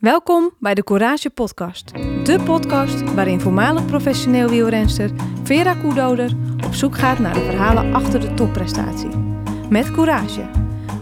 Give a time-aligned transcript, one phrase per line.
[0.00, 1.92] Welkom bij de Courage Podcast.
[2.24, 5.10] De podcast waarin voormalig professioneel wielrenster
[5.42, 6.32] Vera Koedoder
[6.66, 9.08] op zoek gaat naar de verhalen achter de topprestatie.
[9.68, 10.48] Met courage.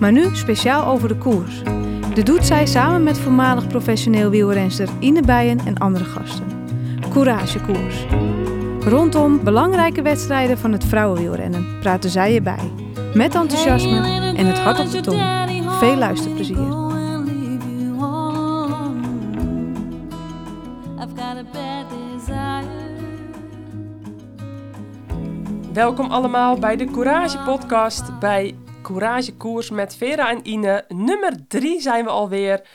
[0.01, 1.63] Maar nu speciaal over de koers.
[2.15, 6.47] Dit doet zij samen met voormalig professioneel wielrenster Ine Bijen en andere gasten.
[7.11, 8.07] Courage Koers.
[8.81, 12.73] Rondom belangrijke wedstrijden van het vrouwenwielrennen praten zij erbij.
[13.15, 15.23] Met enthousiasme en het hart op de tong.
[15.79, 16.88] Veel luisterplezier.
[25.79, 30.85] Welkom allemaal bij de Courage Podcast bij Courage Koers met Vera en Ine.
[30.89, 32.69] Nummer 3 zijn we alweer.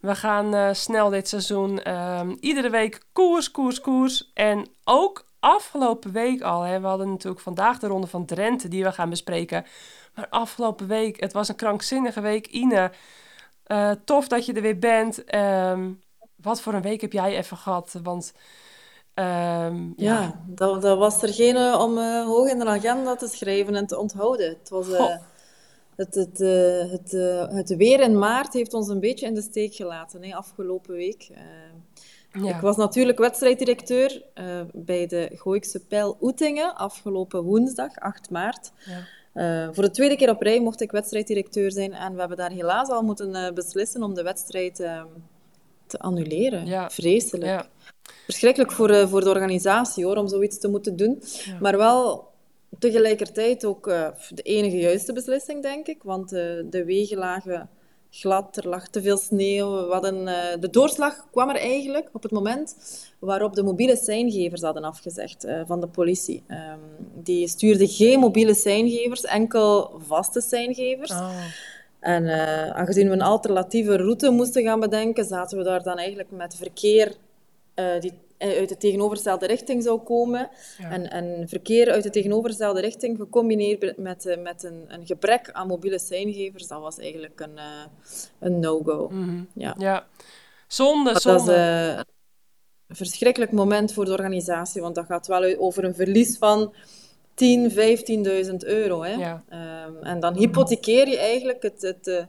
[0.00, 1.92] We gaan uh, snel dit seizoen.
[1.92, 4.30] Um, iedere week koers, koers, koers.
[4.34, 6.62] En ook afgelopen week al.
[6.62, 9.64] Hè, we hadden natuurlijk vandaag de ronde van Drenthe die we gaan bespreken.
[10.14, 12.46] Maar afgelopen week, het was een krankzinnige week.
[12.46, 12.92] Ine,
[13.66, 15.34] uh, tof dat je er weer bent.
[15.34, 16.02] Um,
[16.36, 17.98] wat voor een week heb jij even gehad?
[18.02, 18.32] Want
[19.18, 23.16] Um, ja, ja dat, dat, was er geen uh, om uh, hoog in de agenda
[23.16, 24.48] te schrijven en te onthouden.
[24.48, 25.16] Het, was, uh,
[25.96, 26.38] het, het,
[26.90, 27.10] het,
[27.52, 31.30] het, weer in maart heeft ons een beetje in de steek gelaten, hè, afgelopen week.
[32.32, 32.54] Ja.
[32.54, 34.22] Ik was natuurlijk wedstrijddirecteur
[34.72, 38.72] bij de Gooikse Pijl Oetingen afgelopen woensdag, 8 maart.
[39.34, 39.72] Ja.
[39.72, 42.88] voor de tweede keer op rij mocht ik wedstrijddirecteur zijn en we hebben daar helaas
[42.88, 45.06] al moeten beslissen om de wedstrijd ehm,
[45.86, 46.66] te annuleren.
[46.66, 46.90] Ja.
[46.90, 47.64] Vreselijk
[48.26, 51.22] verschrikkelijk voor, uh, voor de organisatie hoor, om zoiets te moeten doen.
[51.60, 52.28] Maar wel
[52.78, 56.02] tegelijkertijd ook uh, de enige juiste beslissing, denk ik.
[56.02, 57.68] Want uh, de wegen lagen
[58.10, 59.86] glad, er lag te veel sneeuw.
[59.86, 60.24] We hadden,
[60.60, 62.76] de doorslag kwam er eigenlijk op het moment
[63.18, 66.42] waarop de mobiele seingevers hadden afgezegd van de politie.
[66.48, 71.10] Um, die stuurde geen mobiele seingevers, enkel vaste seingevers.
[71.10, 71.44] Oh.
[72.00, 72.28] En
[72.74, 77.16] aangezien we een alternatieve route moesten gaan bedenken, zaten we daar dan eigenlijk met verkeer
[77.76, 80.50] uh, die uit de tegenovergestelde richting zou komen.
[80.78, 85.66] En, en verkeer uit de tegenovergestelde richting gecombineerd met, uh, met een, een, gebrek aan
[85.66, 87.84] mobiele seingevers, dat was eigenlijk een, uh,
[88.38, 89.08] een no-go.
[89.08, 89.48] Mm -hmm.
[89.54, 89.74] ja.
[89.78, 90.06] ja,
[90.66, 91.94] zonde, zonde.
[91.96, 96.38] Dat is een verschrikkelijk moment voor de organisatie, want dat gaat wel over een verlies
[96.38, 96.74] van
[97.34, 97.76] 10, 15.000
[98.56, 99.02] euro.
[99.02, 99.12] Hè.
[99.12, 99.44] Ja.
[99.86, 102.26] Um, en dan hypothekeer je eigenlijk het, het,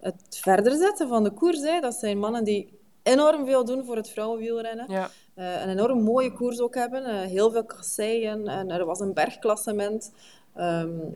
[0.00, 1.60] het verder zetten van de koers.
[1.60, 1.80] Hè.
[1.80, 4.84] Dat zijn mannen die enorm veel doen voor het vrouwenwielrennen.
[4.88, 5.10] Ja.
[5.36, 7.02] Uh, een enorm mooie koers ook hebben.
[7.02, 8.48] Uh, heel veel kasseien.
[8.48, 10.12] En er was een bergklassement.
[10.56, 11.14] Um,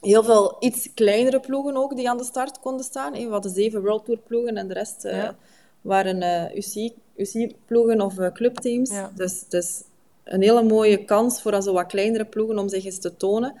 [0.00, 3.12] heel veel iets kleinere ploegen ook die aan de start konden staan.
[3.12, 5.36] We hadden zeven World Tour ploegen en de rest uh, ja.
[5.80, 8.90] waren UCI, UCI ploegen of clubteams.
[8.90, 9.12] Ja.
[9.16, 9.82] Dus, dus
[10.24, 13.60] een hele mooie kans voor zo wat kleinere ploegen om zich eens te tonen.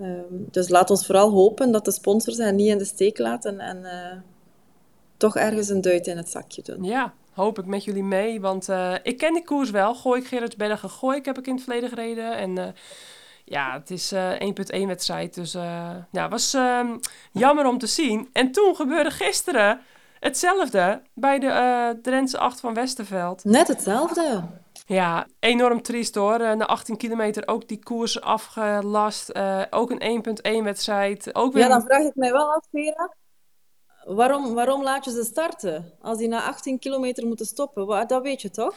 [0.00, 3.60] Um, dus laat ons vooral hopen dat de sponsors hen niet in de steek laten
[3.60, 3.84] en
[5.18, 6.84] toch ergens een duit in het zakje doen.
[6.84, 8.40] Ja, hoop ik met jullie mee.
[8.40, 9.94] Want uh, ik ken die koers wel.
[9.94, 12.36] Gooi ik Gerardsbergen, gooi ik heb ik in het verleden gereden.
[12.36, 12.66] En uh,
[13.44, 15.34] ja, het is uh, eh, 1.1 wedstrijd.
[15.34, 15.52] Dus
[16.10, 16.98] ja, was ehm,
[17.32, 18.28] jammer om te zien.
[18.32, 19.80] En toen gebeurde gisteren
[20.20, 23.44] hetzelfde bij de Drentse 8 van Westerveld.
[23.44, 24.42] Net hetzelfde.
[24.86, 26.56] Ja, enorm triest hoor.
[26.56, 29.32] na 18 kilometer ook die koers afgelast.
[29.70, 30.24] ook een
[30.60, 31.34] 1.1 wedstrijd.
[31.34, 31.62] Ook weer...
[31.62, 33.16] Ja, dan vraag ik mij wel af, Vera
[34.14, 35.92] waarom, waarom laat je ze starten?
[36.00, 38.74] Als die na 18 kilometer moeten stoppen, dat weet je toch?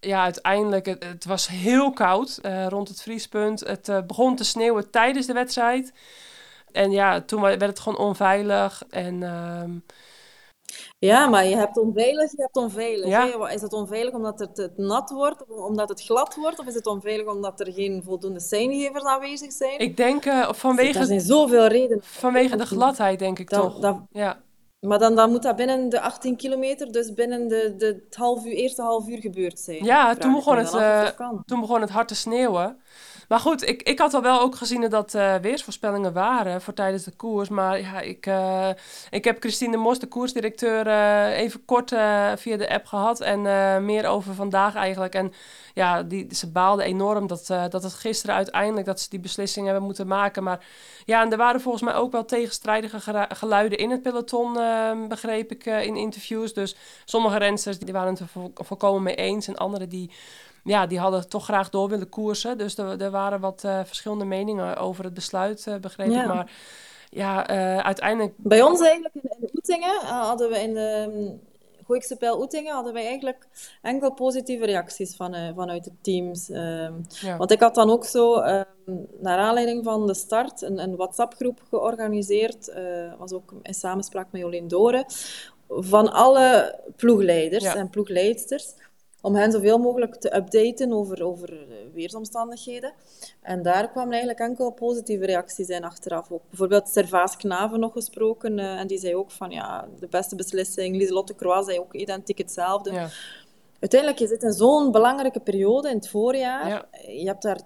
[0.00, 3.60] Ja, uiteindelijk, het, het was heel koud uh, rond het vriespunt.
[3.60, 5.92] Het uh, begon te sneeuwen tijdens de wedstrijd.
[6.72, 8.82] En ja, toen werd het gewoon onveilig.
[8.90, 9.62] En, uh...
[10.98, 13.08] Ja, maar je hebt onveilig, je hebt onveilig.
[13.08, 13.48] Ja.
[13.48, 16.58] Is het onveilig omdat het, het, nat wordt, omdat het glad wordt?
[16.58, 19.78] Of is het onveilig omdat er geen voldoende seingevers aanwezig zijn?
[19.78, 20.98] Ik denk uh, vanwege...
[20.98, 22.02] Er zijn zoveel redenen.
[22.04, 24.06] Vanwege de gladheid, denk ik toch.
[24.10, 24.46] Ja.
[24.80, 28.44] Maar dan, dan moet dat binnen de 18 kilometer, dus binnen de, de het half
[28.44, 29.84] uur, eerste half uur gebeurd zijn.
[29.84, 31.08] Ja, toen begon, het, uh,
[31.44, 32.80] toen begon het hard te sneeuwen.
[33.28, 37.04] Maar goed, ik, ik had al wel ook gezien dat uh, weersvoorspellingen waren voor tijdens
[37.04, 37.48] de koers.
[37.48, 38.68] Maar ja, ik, uh,
[39.10, 41.88] ik heb Christine Mos, de koersdirecteur, uh, even kort
[42.36, 43.20] via de app gehad.
[43.20, 43.42] En
[43.84, 45.14] meer over vandaag eigenlijk.
[45.14, 45.32] En
[45.74, 49.84] ja, die, ze baalde enorm dat, dat het gisteren uiteindelijk dat ze die beslissing hebben
[49.84, 50.42] moeten maken.
[50.42, 50.64] Maar
[51.04, 54.58] ja, en er waren volgens mij ook wel tegenstrijdige geluiden in het peloton,
[55.08, 56.54] begreep ik in interviews.
[56.54, 59.48] Dus sommige rensters die waren het er volkomen mee eens.
[59.48, 60.10] En anderen die
[60.68, 62.58] ja, die hadden toch graag door willen koersen.
[62.58, 66.26] Dus er, er waren wat uh, verschillende meningen over het besluit, uh, begreep ik.
[66.26, 66.50] Maar
[67.10, 68.34] ja, uh, uiteindelijk...
[68.36, 71.36] Bij ons eigenlijk in, in Oetingen hadden we in de
[71.86, 73.46] Gooikse Pijl Oetingen hadden wij eigenlijk
[73.82, 76.46] enkel positieve reacties van, vanuit de teams.
[76.46, 77.36] Ja.
[77.36, 81.60] Want ik had dan ook zo, um, naar aanleiding van de start, een, een WhatsApp-groep
[81.68, 82.72] georganiseerd.
[83.18, 85.04] was ook in samenspraak met Jolien Doren
[85.68, 88.74] van alle ploegleiders en ploegleidsters
[89.28, 92.92] om hen zoveel mogelijk te updaten over, over weersomstandigheden.
[93.42, 96.30] En daar kwamen eigenlijk enkel positieve reacties in achteraf.
[96.30, 98.58] Ook bijvoorbeeld Servaas Knaven nog gesproken.
[98.58, 100.96] Uh, en die zei ook van ja, de beste beslissing.
[100.96, 102.92] Lieselotte Croix zei ook identiek hetzelfde.
[102.92, 103.08] Ja.
[103.80, 106.88] Uiteindelijk, je zit in zo'n belangrijke periode in het voorjaar.
[107.06, 107.60] Je hebt daar...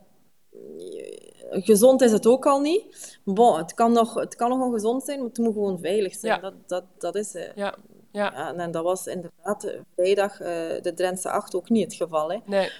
[1.51, 3.19] Gezond is het ook al niet.
[3.25, 6.41] Bon, het, kan nog, het kan nog ongezond zijn, maar het moet gewoon veilig zijn.
[6.41, 7.53] Dat, dat, dat is het.
[7.55, 7.75] Ja.
[8.13, 8.55] Ja.
[8.55, 10.47] En, dat was inderdaad vrijdag uh,
[10.83, 12.33] de Drentse 8 ook niet het geval.
[12.33, 12.39] Hè.
[12.45, 12.71] Nee.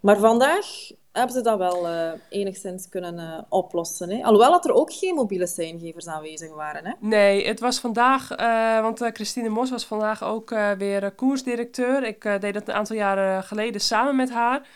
[0.00, 0.66] Maar vandaag
[1.12, 4.10] hebben ze dat wel uh, enigszins kunnen uh, oplossen.
[4.10, 4.22] Hè?
[4.22, 6.86] Alhoewel dat er ook geen mobiele seingevers aanwezig waren.
[6.86, 6.92] Hè?
[6.98, 12.04] Nee, het was vandaag, uh, want Christine Mos was vandaag ook weer koersdirecteur.
[12.04, 14.68] Ik deed dat een aantal jaren geleden samen met haar.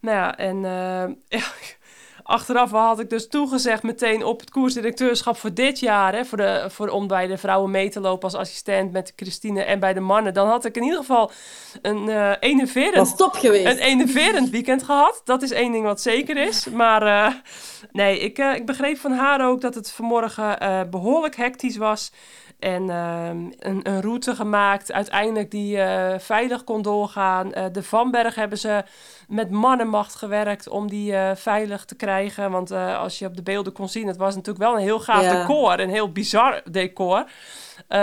[0.00, 0.60] Nou ja, en
[1.38, 1.44] ja,
[2.28, 6.14] achteraf had ik dus toegezegd meteen op het koersdirecteurschap voor dit jaar.
[6.14, 9.62] Hè, voor, de, voor, om bij de vrouwen mee te lopen als assistent met Christine
[9.62, 10.34] en bij de mannen.
[10.34, 11.30] Dan had ik in ieder geval
[11.82, 13.66] een uh, enerverend, top geweest.
[13.66, 15.20] een enerverend weekend gehad.
[15.24, 16.66] Dat is één ding wat zeker is.
[16.66, 17.34] Maar uh,
[17.92, 20.58] nee, ik, uh, ik begreep van haar ook dat het vanmorgen
[20.90, 22.12] behoorlijk hectisch was.
[22.58, 27.46] En ehm, een, een, route gemaakt, uiteindelijk die uh, veilig kon doorgaan.
[27.46, 28.84] Uh, de Vanberg hebben ze
[29.28, 32.50] met mannenmacht gewerkt om die uh, veilig te krijgen.
[32.50, 35.22] Want als je op de beelden kon zien, het was natuurlijk wel een heel gaaf
[35.22, 35.80] decor.
[35.80, 37.24] Een heel bizar decor.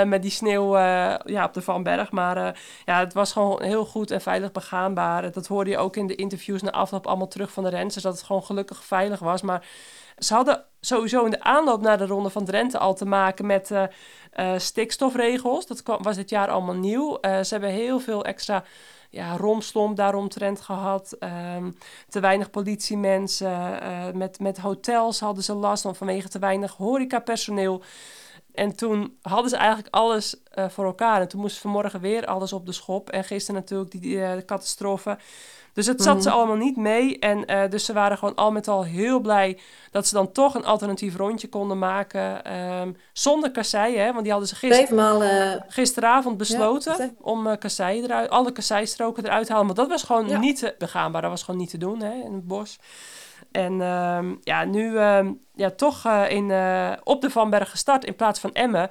[0.06, 0.78] met die sneeuw
[1.25, 2.12] ja, op de Vanberg.
[2.12, 5.31] Maar ja, het was gewoon heel goed en veilig begaanbaar.
[5.31, 7.96] Dat hoorde je ook in de interviews na afloop allemaal terug van de renners.
[7.96, 9.42] Dat het gewoon gelukkig veilig was.
[9.42, 9.66] Maar
[10.18, 13.72] ze hadden sowieso in de aanloop naar de Ronde van Drenthe al te maken met
[13.72, 13.84] uh,
[14.40, 15.66] uh, stikstofregels.
[15.66, 17.18] Dat was dit jaar allemaal nieuw.
[17.22, 18.64] Uh, ze hebben heel veel extra
[19.10, 21.16] ja, romslomp daaromtrent gehad.
[21.56, 21.78] Um,
[22.10, 23.80] te weinig politiemensen.
[24.18, 27.84] met, met hotels hadden ze last van vanwege te weinig horecapersoneel.
[28.54, 30.36] En toen hadden ze eigenlijk alles
[30.68, 31.22] voor elkaar.
[31.22, 33.10] En toen moest vanmorgen weer alles op de schop.
[33.10, 35.18] En gisteren natuurlijk die, die catastrofe
[35.75, 36.38] dus het zat ze mhm.
[36.38, 37.19] allemaal niet mee.
[37.19, 39.60] En uh, dus ze waren gewoon al met al heel blij
[39.92, 42.54] dat ze dan toch een alternatief rondje konden maken.
[42.81, 47.54] Um, zonder kasseien, hè, want die hadden ze gister, uh, gisteravond besloten ja, om uh,
[47.60, 49.68] kasseien eruit, alle kasseistroken eruit te halen.
[49.68, 50.39] Maar dat was gewoon ja.
[50.39, 51.22] niet begaanbaar.
[51.22, 52.80] Dat was gewoon niet te doen hè, in het bos.
[53.51, 56.51] En um, ja, nu um, ja, toch in,
[57.04, 58.89] op de Vanberg gestart in plaats van Emmen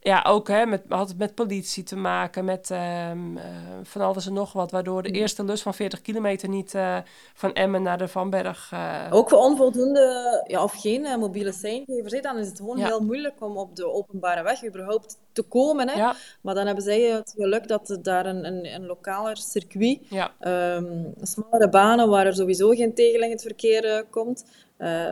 [0.00, 3.42] ja, ook hè, met, had het met politie te maken, met um, uh,
[3.82, 6.98] van alles en nog wat, waardoor de eerste lus van 40 kilometer niet uh,
[7.34, 8.70] van Emmen naar de Vanberg.
[8.74, 9.06] Uh...
[9.10, 12.86] Ook voor onvoldoende ja, of geen mobiele seingevers, dan is het gewoon ja.
[12.86, 15.88] heel moeilijk om op de openbare weg überhaupt te komen.
[15.88, 15.98] Hè.
[15.98, 16.14] Ja.
[16.40, 20.30] Maar dan hebben zij het geluk dat daar een, een, een lokaler circuit, ja.
[20.76, 24.44] um, smallere banen waar er sowieso geen tegenliggend verkeer komt,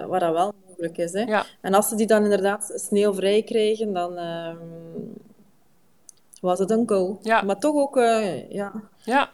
[0.07, 1.13] waar dat wel is.
[1.13, 1.21] Hè?
[1.21, 1.45] Ja.
[1.61, 4.55] En als ze die dan inderdaad sneeuwvrij kregen, dan uh,
[6.41, 7.19] was het een go.
[7.23, 7.43] Ja.
[7.43, 8.73] Maar toch ook uh, ja,
[9.05, 9.31] ja.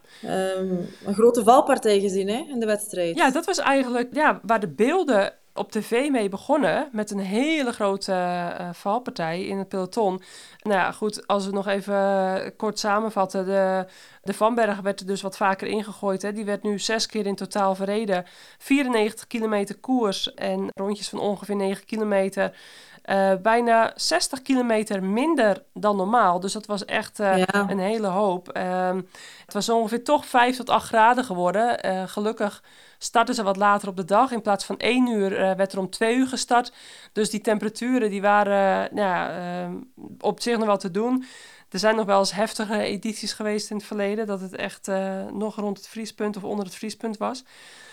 [0.56, 3.16] Um, een grote valpartij gezien hè, in de wedstrijd.
[3.16, 7.72] Ja, dat was eigenlijk ja, waar de beelden op tv mee begonnen met een hele
[7.72, 10.22] grote uh, valpartij in het peloton.
[10.62, 13.44] Nou ja, goed, als we nog even uh, kort samenvatten.
[13.44, 13.86] De,
[14.22, 16.22] de Vanberg werd er dus wat vaker ingegooid.
[16.22, 16.32] Hè.
[16.32, 18.24] Die werd nu zes keer in totaal verreden.
[18.58, 22.56] 94 kilometer koers en rondjes van ongeveer 9 kilometer.
[23.04, 26.40] Uh, bijna 60 kilometer minder dan normaal.
[26.40, 27.70] Dus dat was echt uh, ja.
[27.70, 28.56] een hele hoop.
[28.56, 28.96] Uh,
[29.44, 31.78] het was ongeveer toch 5 tot 8 graden geworden.
[32.08, 32.62] gelukkig
[32.98, 34.32] starten ze wat later op de dag.
[34.32, 36.72] In plaats van 1 uur werd er om 2 uur gestart.
[37.12, 39.74] Dus die temperaturen die waren nou ja, uh,
[40.20, 41.24] op zich nog wel te doen.
[41.70, 44.26] Er zijn nog wel eens heftige edities geweest in het verleden.
[44.26, 44.90] Dat het echt
[45.32, 47.44] nog rond het vriespunt of onder het vriespunt was.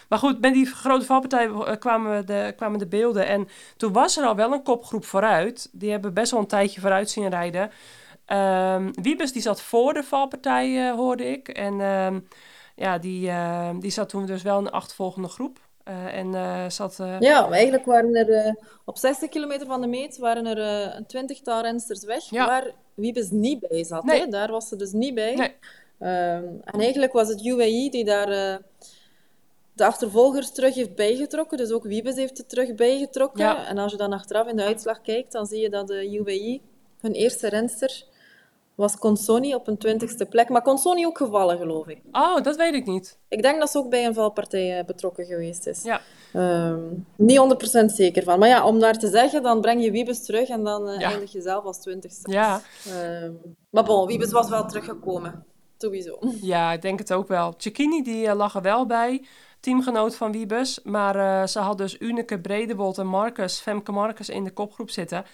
[0.09, 3.27] Maar goed, met die grote valpartij kwamen de, kwamen de beelden.
[3.27, 3.47] En
[3.77, 5.69] toen was er al wel een kopgroep vooruit.
[5.71, 7.71] Die hebben best wel een tijdje vooruit zien rijden.
[8.27, 11.47] Um, Wiebes die zat voor de valpartij, hoorde ik.
[11.47, 11.79] En...
[11.79, 12.27] Um,
[12.79, 15.59] ja, die, uh, die zat toen dus wel in de achtervolgende groep.
[15.87, 16.97] Uh, en uh, zat...
[17.19, 20.57] Ja, eigenlijk waren er op 60 kilometer van de meet waren er
[20.95, 22.45] een twintigtal rensters weg, ja.
[22.45, 24.03] waar Wiebes niet bij zat.
[24.03, 24.19] Nee.
[24.19, 24.27] Hè?
[24.27, 25.35] Daar was ze dus niet bij.
[25.35, 25.55] Nee.
[25.99, 28.59] En eigenlijk was het UAE die daar
[29.79, 31.57] de achtervolgers terug heeft bijgetrokken.
[31.57, 33.43] Dus ook Wiebes heeft het terug bijgetrokken.
[33.43, 33.65] Ja.
[33.67, 36.62] En als je dan achteraf in de uitslag kijkt, dan zie je dat de UAE
[37.01, 38.03] hun eerste renster
[38.75, 40.50] was Consoni op een twintigste plek.
[40.50, 42.01] Maar Consoni ook gevallen, geloof ik.
[42.12, 43.17] Oh, dat weet ik niet.
[43.27, 45.83] Ik denk dat ze ook bij een valpartij eh, betrokken geweest is.
[45.83, 46.01] Ja.
[46.33, 47.39] Um, niet
[47.81, 48.39] 100% zeker van.
[48.39, 51.31] Maar ja, om daar te zeggen, dan breng je Wiebes terug en dan uh, eindig
[51.31, 52.31] je zelf als twintigste.
[52.31, 52.62] Ja.
[53.24, 55.45] Um, maar bon, Wiebes was wel teruggekomen.
[55.77, 56.19] Sowieso.
[56.41, 57.53] Ja, ik denk het ook wel.
[57.57, 59.25] Cecchini die lag er wel bij
[59.59, 60.79] teamgenoot van Wiebes.
[60.83, 65.25] Maar ze had dus Unike Bredebold en Marcus, Femke Marcus in de kopgroep zitten.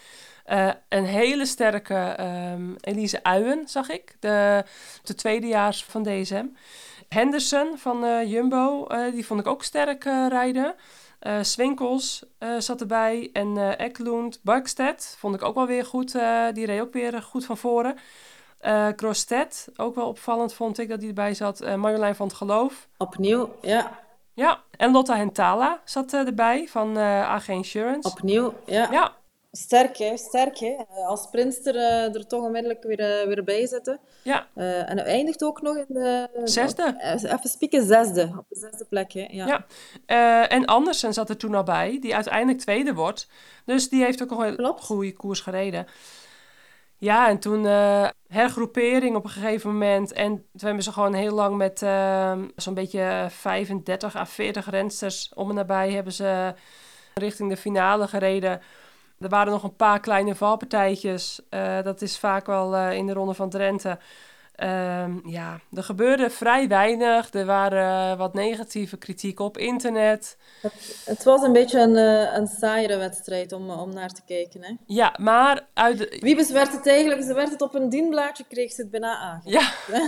[0.52, 2.16] Uh, een hele sterke
[2.54, 4.16] um, Elise Uyen, zag ik.
[4.20, 4.64] De,
[5.04, 6.46] de tweedejaars van DSM.
[7.10, 10.76] Henderson van uh, Jumbo, die vond ik ook sterk rijden.
[11.42, 12.26] Swinkels
[12.60, 13.30] zat erbij.
[13.34, 16.12] En uh, Eklund, Barkstedt vond ik ook wel weer goed.
[16.54, 17.98] die reed ook weer goed van voren.
[18.62, 18.88] Uh,
[19.76, 21.76] ook wel opvallend vond ik dat die erbij zat.
[21.76, 22.88] Marjolein van het Geloof.
[22.98, 24.05] Opnieuw, ja.
[24.36, 28.10] Ja, en Lotta Hentala zat erbij van AG Insurance.
[28.10, 28.92] Opnieuw, ja.
[28.92, 29.14] Ja,
[29.58, 30.18] Sterk, hè?
[30.18, 30.76] Sterk, hè?
[31.08, 34.00] Als sprinter uh, er toch onmiddellijk weer, uh, weer bij zetten.
[34.24, 34.48] Ja.
[34.56, 36.30] Uh, en eindigt ook nog in de...
[36.44, 36.96] Zesde.
[37.24, 38.34] Even spieken, zesde.
[38.38, 39.28] Op de zesde plek, hè?
[39.30, 39.66] Ja.
[40.06, 40.48] ja.
[40.48, 43.28] en Andersen zat er toen al bij, die uiteindelijk tweede wordt.
[43.66, 45.88] Dus die heeft ook nog een goede koers gereden.
[47.06, 47.64] Ja, en toen
[48.28, 50.12] hergroepering op een gegeven moment.
[50.12, 51.80] En toen hebben ze gewoon heel lang met
[52.56, 55.92] zo'n beetje 35 à 40 rensters om en nabij...
[55.92, 56.54] hebben ze
[57.14, 58.62] richting de finale gereden...
[59.20, 61.42] Er waren nog een paar kleine valpartijtjes.
[61.50, 63.98] Uh, dat is vaak wel uh, in de Ronde van Drenthe.
[64.64, 67.34] Um, ja, er gebeurde vrij weinig.
[67.34, 70.38] Er waren wat negatieve kritiek op internet.
[70.62, 74.64] Het, het was een beetje een, uh, een saaiere wedstrijd om, om naar te kijken.
[74.64, 74.74] Hè?
[74.86, 76.18] Ja, maar uit de...
[76.20, 77.24] Wiebes werd het eigenlijk...
[77.24, 79.42] Ze werd het op een dienblaadje, kreeg ze het bijna aan.
[79.44, 79.72] Ja.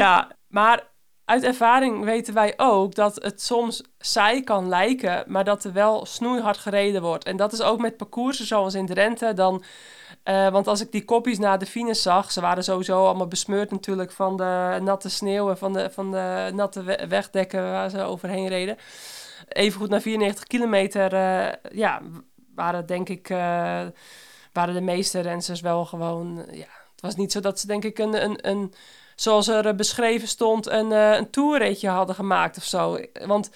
[0.00, 0.88] ja, maar
[1.24, 6.06] uit ervaring weten wij ook dat het soms saai kan lijken, maar dat er wel
[6.06, 7.24] snoeihard gereden wordt.
[7.24, 9.34] En dat is ook met parcoursen zoals in Drenthe.
[9.34, 9.62] Dan,
[10.24, 13.70] uh, want als ik die kopjes na de finish zag, ze waren sowieso allemaal besmeurd
[13.70, 18.48] natuurlijk van de natte sneeuw en van de, van de natte wegdekken waar ze overheen
[18.48, 18.76] reden.
[19.48, 22.00] Even goed na 94 kilometer, uh, ja,
[22.54, 23.38] waren denk ik, uh,
[24.52, 27.98] waren de meeste renners wel gewoon, ja, het was niet zo dat ze denk ik
[27.98, 28.74] een, een, een
[29.20, 32.98] zoals er eh, beschreven stond, een, een toerritje hadden gemaakt of zo.
[33.26, 33.50] Want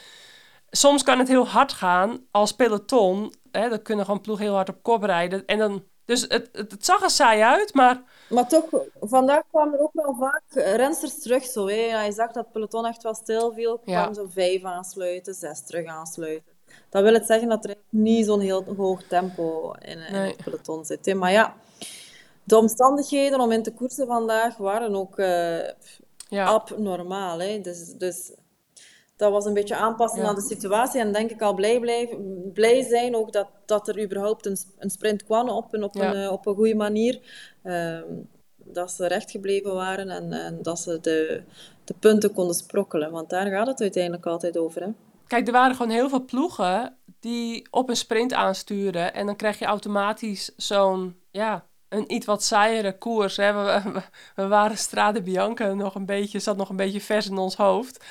[0.70, 3.34] soms kan het heel hard gaan als peloton.
[3.50, 5.46] Hè, dan kunnen gewoon ploeg heel hard op kop rijden.
[5.46, 8.02] En dan, dus het, het, het, zag er saai uit, maar...
[8.28, 8.64] Maar toch,
[9.00, 10.42] vandaag kwamen er ook wel vaak
[10.76, 11.44] rensters terug.
[11.44, 12.04] Zo, hè.
[12.04, 13.78] Je zag dat het peloton echt wel stil viel.
[13.78, 16.52] kwamen zo vijf aansluiten, zes terug aansluiten.
[16.90, 20.28] Dat wil het zeggen dat er niet zo'n heel hoog tempo in, in nee.
[20.28, 21.06] het peloton zit.
[21.06, 21.14] Hè.
[21.14, 21.54] Maar ja,
[22.44, 25.68] de omstandigheden om in te koersen vandaag waren ook uh,
[26.28, 26.44] ja.
[26.44, 27.38] abnormaal.
[27.38, 27.60] Hè?
[27.60, 28.32] Dus, dus
[29.24, 30.28] dat was een beetje aanpassen ja.
[30.28, 31.00] aan de situatie.
[31.00, 32.18] En denk ik al blij, blij,
[32.52, 36.16] blij zijn ook dat, dat er überhaupt een, een sprint kwam op een, op een,
[36.16, 37.20] uh, op een goede manier.
[37.64, 37.98] Uh,
[38.56, 41.42] dat ze recht gebleven waren en, en dat ze de,
[41.84, 43.10] de punten konden sprokkelen.
[43.10, 44.82] Want daar gaat het uiteindelijk altijd over.
[44.82, 44.88] Hè?
[45.26, 49.14] Kijk, er waren gewoon heel veel ploegen die op een sprint aansturen.
[49.14, 53.36] En dan krijg je automatisch zo'n ja, een iets wat saaiere koers.
[53.36, 53.52] Hè.
[53.52, 54.02] We,
[54.34, 58.04] we, waren Strade Bianca nog een beetje, zat nog een beetje vers in ons hoofd.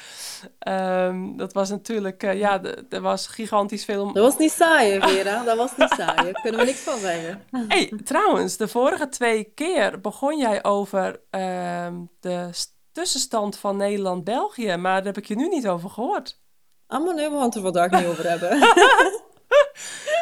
[0.68, 4.14] Um, dat was natuurlijk, uh, ja, er was gigantisch veel...
[4.14, 5.44] Dat was niet saai, Vera.
[5.44, 6.24] Dat was niet saai.
[6.24, 7.44] Daar kunnen we niks van zeggen.
[7.68, 11.88] hey, trouwens, de vorige twee keer begon jij over uh,
[12.20, 12.50] de
[12.92, 14.76] tussenstand van Nederland-België.
[14.76, 16.42] Maar daar heb ik je nu niet over gehoord.
[16.88, 18.50] Ah, maar nee, we gaan het er vandaag niet over hebben.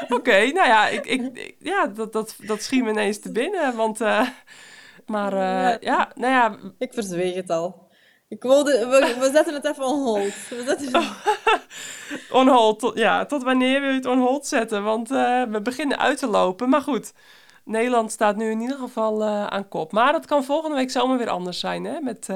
[0.17, 3.75] Oké, nou ja, ik, ik, ja dat, dat, dat schiet me ineens te binnen.
[3.75, 4.27] Want, uh,
[5.05, 6.58] maar uh, ja, nou ja.
[6.77, 7.89] Ik verzweeg het al.
[8.27, 10.34] Ik wilde, we, we zetten het even on hold.
[10.50, 11.03] We zetten...
[12.39, 13.25] on hold, tot, ja.
[13.25, 14.84] Tot wanneer wil je het on hold zetten?
[14.84, 16.70] Want uh, we beginnen uit te lopen.
[16.70, 17.13] Maar goed,
[17.63, 19.91] Nederland staat nu in ieder geval aan kop.
[19.91, 22.00] Maar dat kan volgende week zomaar weer anders zijn, hè?
[22.00, 22.27] Met,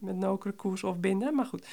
[0.00, 1.34] met Nokere koers of binden.
[1.34, 1.66] Maar goed.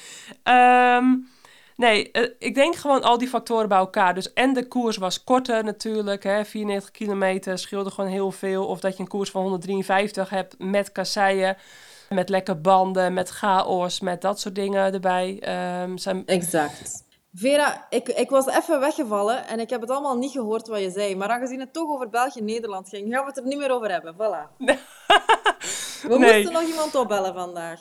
[0.44, 1.28] Um,
[1.76, 4.14] Nee, uh, ik denk gewoon al die factoren bij elkaar.
[4.14, 6.22] Dus en de koers was korter natuurlijk.
[6.22, 8.66] Hè, 94 kilometer scheelde gewoon heel veel.
[8.66, 11.56] Of dat je een koers van 153 hebt met kasseien.
[12.08, 15.42] Met lekke banden, met chaos, met dat soort dingen erbij.
[15.82, 16.26] Um, zijn...
[16.26, 17.04] Exact.
[17.34, 20.90] Vera, ik, ik was even weggevallen en ik heb het allemaal niet gehoord wat je
[20.90, 21.16] zei.
[21.16, 24.14] Maar aangezien het toch over België-Nederland ging, gaan we het er niet meer over hebben.
[24.14, 24.56] Voilà.
[26.08, 26.18] we nee.
[26.18, 27.80] moesten nog iemand opbellen vandaag.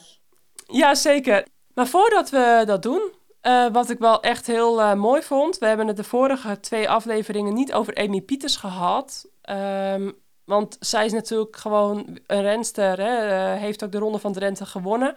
[0.67, 1.45] Ja, zeker.
[1.73, 3.11] Maar voordat we dat doen,
[3.43, 5.57] uh, wat ik wel echt heel uh, mooi vond.
[5.57, 9.27] We hebben het de vorige twee afleveringen niet over Amy Pieters gehad.
[9.49, 10.13] Um,
[10.45, 12.99] want zij is natuurlijk gewoon een renster.
[12.99, 15.15] Hè, uh, heeft ook de Ronde van Drenthe gewonnen.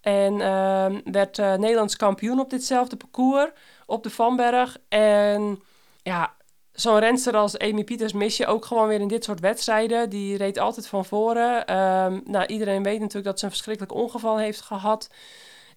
[0.00, 3.50] En ehm, werd Nederlands kampioen op ditzelfde parcours
[3.86, 4.76] op de Vanberg.
[4.88, 5.62] En
[6.02, 6.34] ja,
[6.72, 10.10] zo'n renster als Amy Pieters mis je ook gewoon weer in dit soort wedstrijden.
[10.10, 11.76] Die reed altijd van voren.
[11.76, 15.08] Um, nou, iedereen weet natuurlijk dat ze een verschrikkelijk ongeval heeft gehad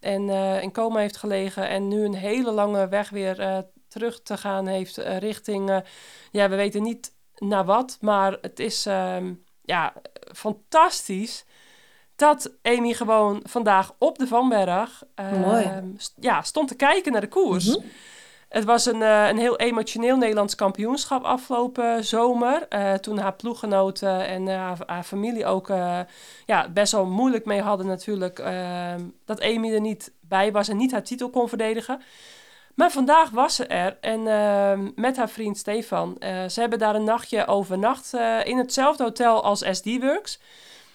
[0.01, 4.22] en uh, in coma heeft gelegen en nu een hele lange weg weer uh, terug
[4.22, 5.84] te gaan heeft uh, richting,
[6.31, 9.93] ja, we weten niet naar wat, maar het is um, ja,
[10.34, 11.46] fantastisch
[12.15, 15.77] dat Amy gewoon vandaag op de Vanberg uh,
[16.20, 17.77] ja, stond te kijken naar de koers.
[17.77, 17.86] Mhm.
[18.51, 22.67] Het was een, uh, een heel emotioneel Nederlands kampioenschap afgelopen zomer.
[22.70, 25.67] Uh, toen haar ploeggenoten en haar, familie ook
[26.46, 28.39] ja, best wel moeilijk mee hadden natuurlijk.
[28.39, 32.01] Ehm, dat Amy er niet bij was en niet haar titel kon verdedigen.
[32.75, 36.15] Maar vandaag was ze er en ehm, met haar vriend Stefan.
[36.48, 40.39] ze hebben daar een nachtje overnacht in hetzelfde hotel als SD Works.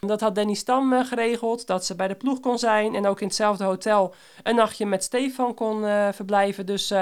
[0.01, 2.95] Dat had Danny Stam geregeld, dat ze bij de ploeg kon zijn.
[2.95, 6.67] En ook in hetzelfde hotel een nachtje met Stefan kon verblijven.
[6.67, 6.93] Dus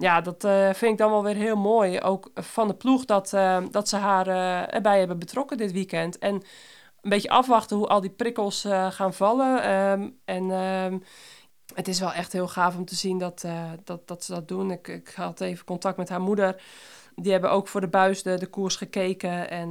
[0.00, 2.00] ja, dat vind ik dan wel weer heel mooi.
[2.00, 3.30] Ook van de ploeg dat,
[3.70, 4.26] dat ze haar
[4.68, 6.18] erbij hebben betrokken dit weekend.
[6.18, 6.34] En
[7.00, 9.70] een beetje afwachten hoe al die prikkels gaan vallen.
[9.70, 11.02] Um, en um,
[11.74, 13.44] het is wel echt heel gaaf om te zien dat,
[13.84, 14.70] dat, dat ze dat doen.
[14.70, 16.62] Ik, ik had even contact met haar moeder.
[17.14, 19.50] Die hebben ook voor de buis de, de koers gekeken.
[19.50, 19.70] En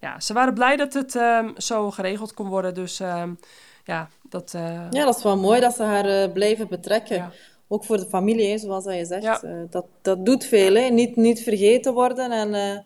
[0.00, 2.74] ja, ze waren blij dat het um, zo geregeld kon worden.
[2.74, 3.38] Dus um,
[3.84, 4.52] ja, dat...
[4.56, 4.62] Uh...
[4.90, 7.16] Ja, dat is wel mooi dat ze haar uh, bleven betrekken.
[7.16, 7.30] Ja.
[7.68, 9.22] Ook voor de familie, hè, zoals je zegt.
[9.22, 9.40] Ja.
[9.44, 10.88] Uh, dat, dat doet veel, hè.
[10.88, 12.84] Niet, niet vergeten worden en...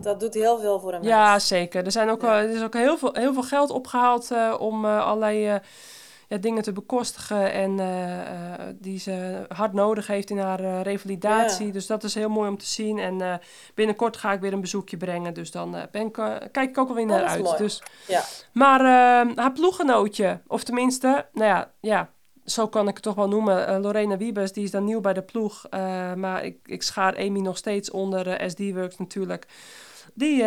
[0.00, 1.12] Dat doet heel veel voor een mens.
[1.12, 1.84] Ja, zeker.
[1.84, 2.42] Er, zijn ook, ja.
[2.42, 5.60] er is ook heel veel, heel veel geld opgehaald om allerlei
[6.28, 8.18] ja, dingen te bekostigen en uh,
[8.74, 11.72] die ze hard nodig heeft in haar uh, revalidatie.
[11.72, 12.98] Dus dat is heel mooi om te zien.
[12.98, 13.40] En
[13.74, 15.34] binnenkort ga ik weer een bezoekje brengen.
[15.34, 16.12] Dus dan ben ik,
[16.52, 17.58] kijk ik ook alweer naar uit.
[17.58, 18.22] Dus, ja.
[18.52, 18.80] Maar
[19.34, 22.10] haar ploeggenootje, of tenminste, nou ja, ja
[22.44, 23.80] zo kan ik het toch wel noemen.
[23.80, 25.66] Lorena Wiebes, die is dan nieuw bij de ploeg.
[26.16, 29.46] maar ik, ik schaar Amy nog steeds onder SD-Works natuurlijk.
[30.14, 30.44] Die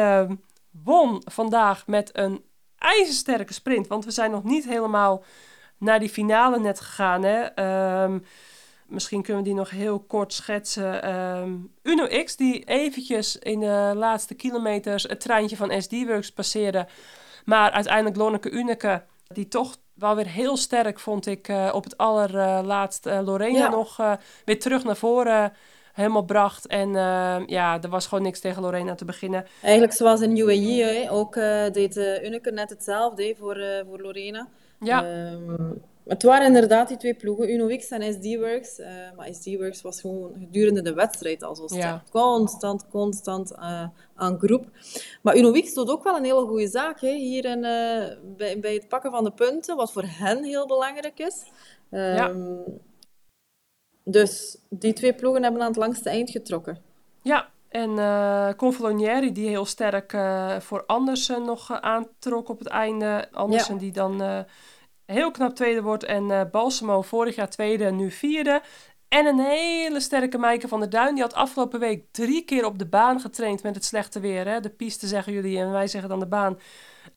[0.83, 2.43] won vandaag met een
[2.77, 3.87] ijzersterke sprint.
[3.87, 5.23] Want we zijn nog niet helemaal
[5.77, 7.23] naar die finale net gegaan.
[7.23, 7.41] Hè?
[7.41, 8.19] Ehm,
[8.87, 11.15] misschien kunnen we die nog heel kort schetsen.
[11.15, 16.87] Um, Uno X, die eventjes in de laatste kilometers het treintje van SD-Works passeerde.
[17.45, 21.97] Maar uiteindelijk Lonneke Uneke, die toch wel weer heel sterk vond ik uh, op het
[21.97, 24.13] allerlaatst uh, Lorena nog uh,
[24.45, 25.53] weer terug naar voren
[25.93, 26.67] helemaal bracht.
[26.67, 29.45] En ehm, ja, er was gewoon niks tegen Lorena te beginnen.
[29.61, 31.33] Eigenlijk zoals in UAE, ook
[31.73, 33.57] deed Uneke net hetzelfde voor,
[33.89, 34.47] voor Lorena.
[34.79, 35.05] Ja.
[35.31, 38.79] Um, het waren inderdaad die twee ploegen, UnoX en SD-Works.
[38.79, 41.83] Uh, maar SD-Works was gewoon gedurende de wedstrijd al zo sterk.
[41.83, 42.03] Ja.
[42.11, 44.65] Constant, constant uh, aan groep.
[45.21, 48.73] Maar UnoX doet ook wel een hele goede zaak hè, hier in, uh, bij, bij
[48.73, 51.43] het pakken van de punten, wat voor hen heel belangrijk is.
[51.91, 52.33] Um, ja.
[54.03, 56.77] Dus die twee ploegen hebben aan het langste eind getrokken.
[57.21, 60.17] Ja, en uh, die heel sterk
[60.59, 63.27] voor Andersen nog aantrok op het einde.
[63.31, 63.79] Andersen ja.
[63.79, 64.45] die dan
[65.05, 66.03] heel knap tweede wordt.
[66.03, 68.61] En Balsamo vorig jaar tweede, nu vierde.
[69.13, 71.13] En een hele sterke Maaike van der Duin.
[71.13, 74.47] Die had afgelopen week drie keer op de baan getraind met het slechte weer.
[74.47, 74.59] Hè?
[74.59, 76.59] De piste zeggen jullie en wij zeggen dan de baan.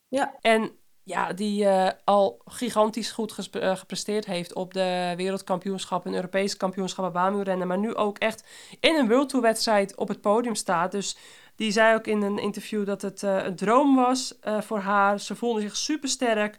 [0.07, 0.35] Ja.
[0.41, 0.71] En
[1.03, 7.13] ja, die uh, al gigantisch goed uh, gepresteerd heeft op de wereldkampioenschappen en Europese kampioenschappen
[7.13, 7.67] baanmuurrennen.
[7.67, 8.43] Maar nu ook echt
[8.79, 10.91] in een World Tour wedstrijd op het podium staat.
[10.91, 11.17] Dus
[11.55, 15.19] die zei ook in een interview dat het uh, een droom was voor haar.
[15.19, 16.57] Ze voelde zich super sterk.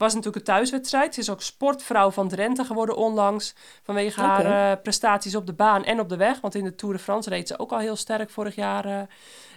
[0.00, 1.14] Was natuurlijk een thuiswedstrijd.
[1.14, 3.54] Ze is ook sportvrouw van Drenthe geworden onlangs.
[3.82, 4.44] Vanwege okay.
[4.44, 6.40] haar prestaties op de baan en op de weg.
[6.40, 9.08] Want in de Tour de France reed ze ook al heel sterk vorig jaar.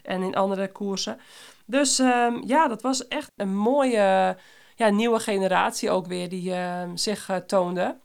[0.04, 1.20] en in andere koersen.
[1.66, 4.38] Dus um, ja, dat was echt een mooie
[4.76, 7.98] ja, nieuwe generatie ook weer die uh, zich uh, toonde.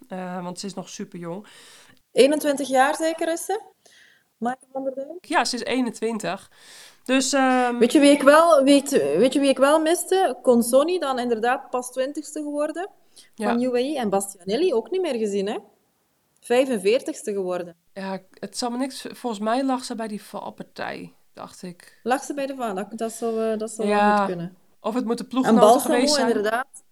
[0.42, 1.46] Want ze is nog super jong.
[2.12, 3.60] 21 jaar zeker is ze?
[4.38, 5.18] Maaike van der Duin?
[5.20, 6.50] Ja, ze is 21.
[7.08, 7.78] Dus, um...
[7.78, 10.38] weet, je wie ik wel, weet, weet je wie ik wel miste?
[10.42, 12.90] Consoni, dan inderdaad pas 20ste geworden
[13.34, 13.66] van ja.
[13.66, 13.96] UAE.
[13.96, 15.58] En Bastianelli ook niet meer gezien, hè?
[16.40, 17.76] 45ste geworden.
[17.92, 19.06] Ja, het zal me niks...
[19.12, 22.00] Volgens mij lag ze bij die valpartij dacht ik.
[22.02, 22.74] Lag ze bij de van?
[22.74, 24.16] Dat, dat zou, uh, dat zou ja.
[24.16, 24.56] goed kunnen.
[24.80, 26.28] Of het moet de ploeggenoten geweest zijn.
[26.28, 26.84] inderdaad.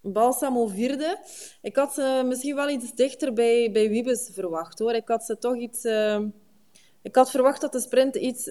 [0.00, 1.18] Balsamo vierde.
[1.62, 4.92] Ik had ze misschien wel iets dichter bij, bij Wiebes verwacht, hoor.
[4.92, 5.84] Ik had ze toch iets...
[5.84, 6.20] Uh,
[7.02, 8.50] ik had verwacht dat de sprint iets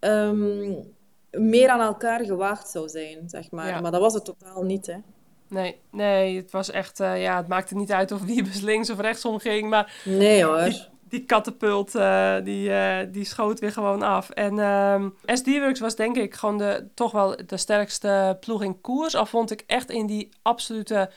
[0.00, 0.94] um,
[1.30, 3.68] meer aan elkaar gewaagd zou zijn, zeg maar.
[3.68, 3.80] Ja.
[3.80, 4.96] Maar dat was het totaal niet, hè.
[5.48, 7.00] Nee, nee, het was echt...
[7.00, 10.02] Uh, ja, het maakte niet uit of Wiebes links of rechtsom ging, maar...
[10.04, 14.30] Nee, hoor die katapult, uh, die, uh, die schoot weer gewoon af.
[14.30, 19.14] En um, SD-Works was denk ik gewoon de, toch wel de sterkste ploeg in koers.
[19.14, 21.10] Al vond ik echt in die absolute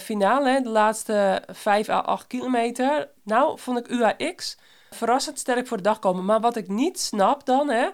[0.00, 3.10] finale, de laatste 5 à 8 kilometer.
[3.24, 4.58] Nou, vond ik UAX
[4.94, 6.24] verrassend sterk voor de dag komen.
[6.24, 7.88] Maar wat ik niet snap dan, hè.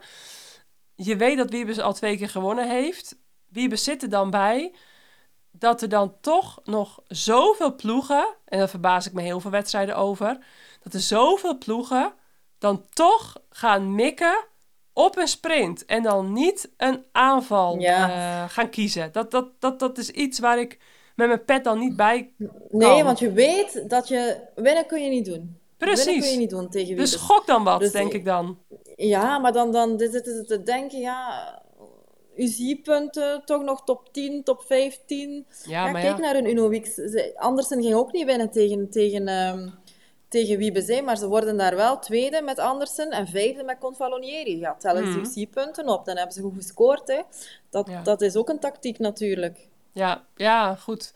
[0.95, 3.19] Je weet dat Wiebes al twee keer gewonnen heeft.
[3.49, 4.75] Wiebes zit er dan bij
[5.51, 9.97] dat er dan toch nog zoveel ploegen, en daar verbaas ik me heel veel wedstrijden
[9.97, 10.39] over,
[10.83, 12.13] dat er zoveel ploegen
[12.59, 14.45] dan toch gaan mikken
[14.93, 19.13] op een sprint en dan niet een aanval uh, gaan kiezen.
[19.13, 20.79] Dat, dat, dat, dat is iets waar ik
[21.15, 22.49] met mijn pet dan niet bij kan.
[22.69, 24.41] Nee, want je weet dat je...
[24.55, 25.60] Winnen kun je niet doen.
[25.81, 26.05] Precies.
[26.05, 28.59] Winnen kun je niet doen tegen Dus gok dan wat, dus denk ik dan.
[28.97, 31.59] Ja, maar dan, dan zitten ze te denken, ja...
[32.37, 35.47] UCI-punten, toch nog top 10, top 15.
[35.65, 37.01] Ja, ja maar kijk naar een Uno Weeks.
[37.37, 39.75] Andersen ging ook niet winnen tegen, tegen, um,
[40.29, 44.59] tegen maar ze worden daar wel tweede met Andersen en vijfde met Confalonieri.
[44.59, 45.25] Ja, tellen ze mm.
[45.25, 47.09] UCI-punten op, dan hebben ze goed gescoord.
[47.09, 47.21] Hè.
[47.71, 49.69] Dat, dat is ook een tactiek natuurlijk.
[49.93, 51.13] Ja, ja, goed.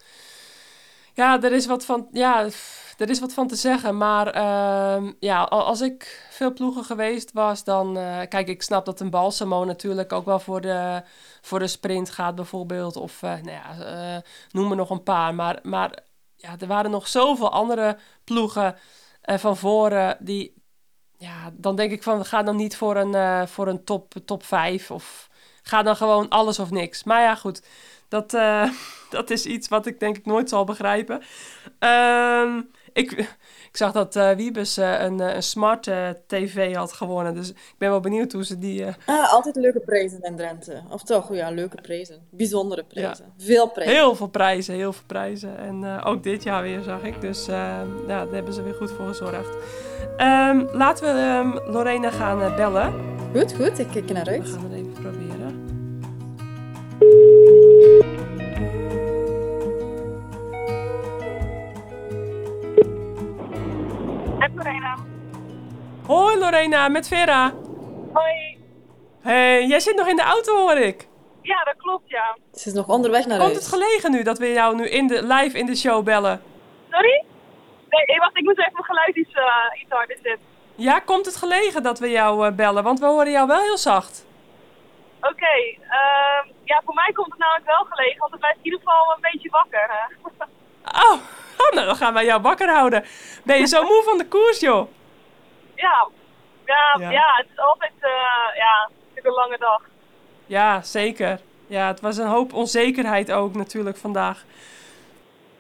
[1.14, 2.48] Ja, er is wat van, ja,
[2.96, 3.96] er is wat van te zeggen.
[3.96, 7.98] Maar uh, ja, als ik veel ploegen geweest was, dan...
[7.98, 11.03] Uh, kijk, ik snap dat een Balsamo natuurlijk ook wel voor de,
[11.40, 12.96] voor de sprint gaat bijvoorbeeld.
[12.96, 13.77] Of, uh, nou ja,
[14.14, 15.35] uh, noem er nog een paar.
[15.35, 15.98] Maar, maar
[16.37, 18.77] ja, er waren nog zoveel andere ploegen
[19.22, 20.62] van voren die...
[21.18, 24.90] Ja, dan denk ik van, ga dan niet voor een, voor een top, top 5
[24.90, 25.29] of
[25.62, 27.05] ga dan gewoon alles of niks.
[27.05, 27.62] Maar ja, goed...
[28.08, 28.70] Dat, uh,
[29.10, 31.22] dat is iets wat ik denk ik nooit zal begrijpen.
[31.80, 32.56] Uh,
[32.92, 33.12] ik,
[33.70, 35.90] ik zag dat uh, Wiebes uh, een, een smart
[36.26, 37.34] tv had gewonnen.
[37.34, 38.84] Dus ik ben wel benieuwd hoe ze die...
[39.06, 40.82] Ah, altijd leuke prijzen in Drenthe.
[40.90, 42.26] Of toch, ja, leuke prijzen.
[42.30, 43.32] Bijzondere prijzen.
[43.38, 43.94] Veel prijzen.
[43.94, 45.58] Heel veel prijzen, heel veel prijzen.
[45.58, 47.20] En ook dit jaar weer, zag ik.
[47.20, 49.56] Dus ja, daar hebben ze weer goed voor gezorgd.
[50.18, 52.94] Um, laten we um, Lorena gaan bellen.
[53.34, 53.78] Goed, goed.
[53.78, 54.50] Ik kijk naar uit.
[54.50, 54.93] We gaan
[64.54, 64.96] Lorena.
[66.07, 67.52] Hoi Lorena, met Vera.
[68.12, 68.59] Hoi.
[69.22, 71.07] Hey, jij zit nog in de auto hoor ik.
[71.42, 72.37] Ja, dat klopt ja.
[72.52, 73.64] Ze is nog onderweg naar Komt huis.
[73.64, 76.42] het gelegen nu dat we jou nu in de, live in de show bellen?
[76.90, 77.24] Sorry?
[77.88, 80.46] Nee, wacht, ik moet even mijn geluid iets, uh, iets harder zetten.
[80.74, 82.83] Ja, komt het gelegen dat we jou uh, bellen?
[82.83, 84.26] Want we horen jou wel heel zacht.
[85.20, 88.64] Oké, okay, uh, ja, voor mij komt het namelijk wel gelegen, want het blijft in
[88.64, 90.09] ieder geval een beetje wakker.
[91.09, 91.20] oh,
[91.64, 93.05] Oh, nou, dan gaan wij jou wakker houden.
[93.44, 94.88] Ben je zo moe van de koers, joh?
[95.74, 96.09] Ja,
[96.64, 97.11] ja, ja.
[97.11, 98.11] ja het is altijd uh,
[98.57, 99.83] ja, een lange dag.
[100.46, 101.40] Ja, zeker.
[101.66, 104.44] Ja, het was een hoop onzekerheid ook natuurlijk vandaag.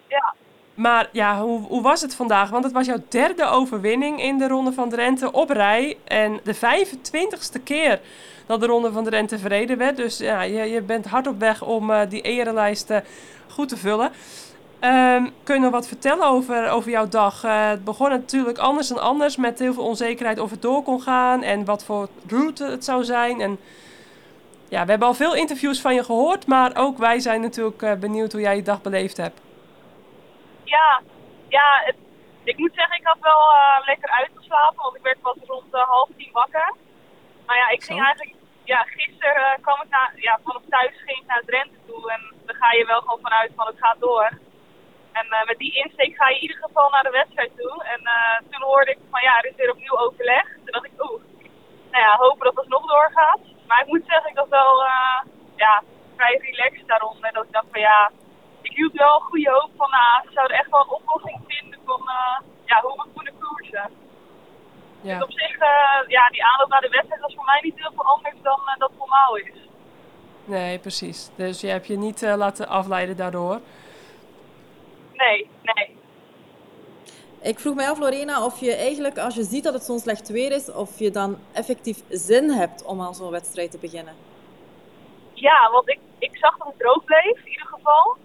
[0.08, 0.34] Ja.
[0.74, 2.50] Maar ja, hoe, hoe was het vandaag?
[2.50, 5.98] Want het was jouw derde overwinning in de Ronde van Drenthe op rij.
[6.04, 8.00] En de 25ste keer
[8.46, 9.96] dat de Ronde van Drenthe verreden werd.
[9.96, 12.96] Dus ja, je, je bent hard op weg om uh, die erenlijst uh,
[13.48, 14.12] goed te vullen.
[14.84, 17.44] Um, kun je nog wat vertellen over, over jouw dag?
[17.44, 21.00] Uh, het begon natuurlijk anders dan anders, met heel veel onzekerheid of het door kon
[21.00, 23.40] gaan en wat voor route het zou zijn.
[23.40, 23.58] En
[24.68, 27.92] ja, we hebben al veel interviews van je gehoord, maar ook wij zijn natuurlijk uh,
[27.92, 29.40] benieuwd hoe jij je dag beleefd hebt.
[30.64, 31.02] Ja,
[31.48, 31.96] ja het,
[32.42, 36.08] ik moet zeggen, ik had wel uh, lekker uitgeslapen, want ik werd pas rond half
[36.16, 36.74] tien wakker.
[37.46, 41.26] Maar ja, ik ging eigenlijk, ja, gisteren kwam ik naar, ja, vanaf thuis ging ik
[41.26, 44.30] naar Drenthe toe en dan ga je wel gewoon vanuit van het gaat door.
[45.18, 47.76] En uh, met die insteek ga je in ieder geval naar de wedstrijd toe.
[47.92, 50.46] En uh, toen hoorde ik van ja, er is weer opnieuw overleg.
[50.62, 51.22] Toen dacht ik, oeh,
[51.92, 53.40] nou ja, hopen dat het nog doorgaat.
[53.68, 55.20] Maar ik moet zeggen, ik was wel uh,
[55.56, 55.82] ja,
[56.16, 57.32] vrij relaxed daaronder.
[57.32, 58.10] Dat ik dacht van ja,
[58.62, 62.02] ik hield wel goede hoop van nou, ze zouden echt wel een oplossing vinden van
[62.64, 63.90] ja, hoe we kunnen koersen.
[65.00, 65.14] Ja.
[65.14, 65.56] Dus op zich,
[66.06, 68.90] ja, die aanloop naar de wedstrijd was voor mij niet heel veel anders dan dat
[68.98, 69.68] normaal is.
[70.44, 71.30] Nee, precies.
[71.36, 73.60] Dus je hebt je niet laten afleiden daardoor.
[75.16, 75.96] Nee, nee.
[77.42, 80.28] Ik vroeg mij af, Lorena, of je eigenlijk, als je ziet dat het zo'n slecht
[80.28, 84.14] weer is, of je dan effectief zin hebt om aan zo'n wedstrijd te beginnen.
[85.32, 88.16] Ja, want ik, ik zag dat het droog bleef, in ieder geval.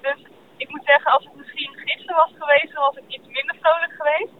[0.00, 0.18] Dus
[0.56, 3.92] ik moet zeggen, als het misschien gisteren was geweest, dan was ik iets minder vrolijk
[3.92, 4.34] geweest.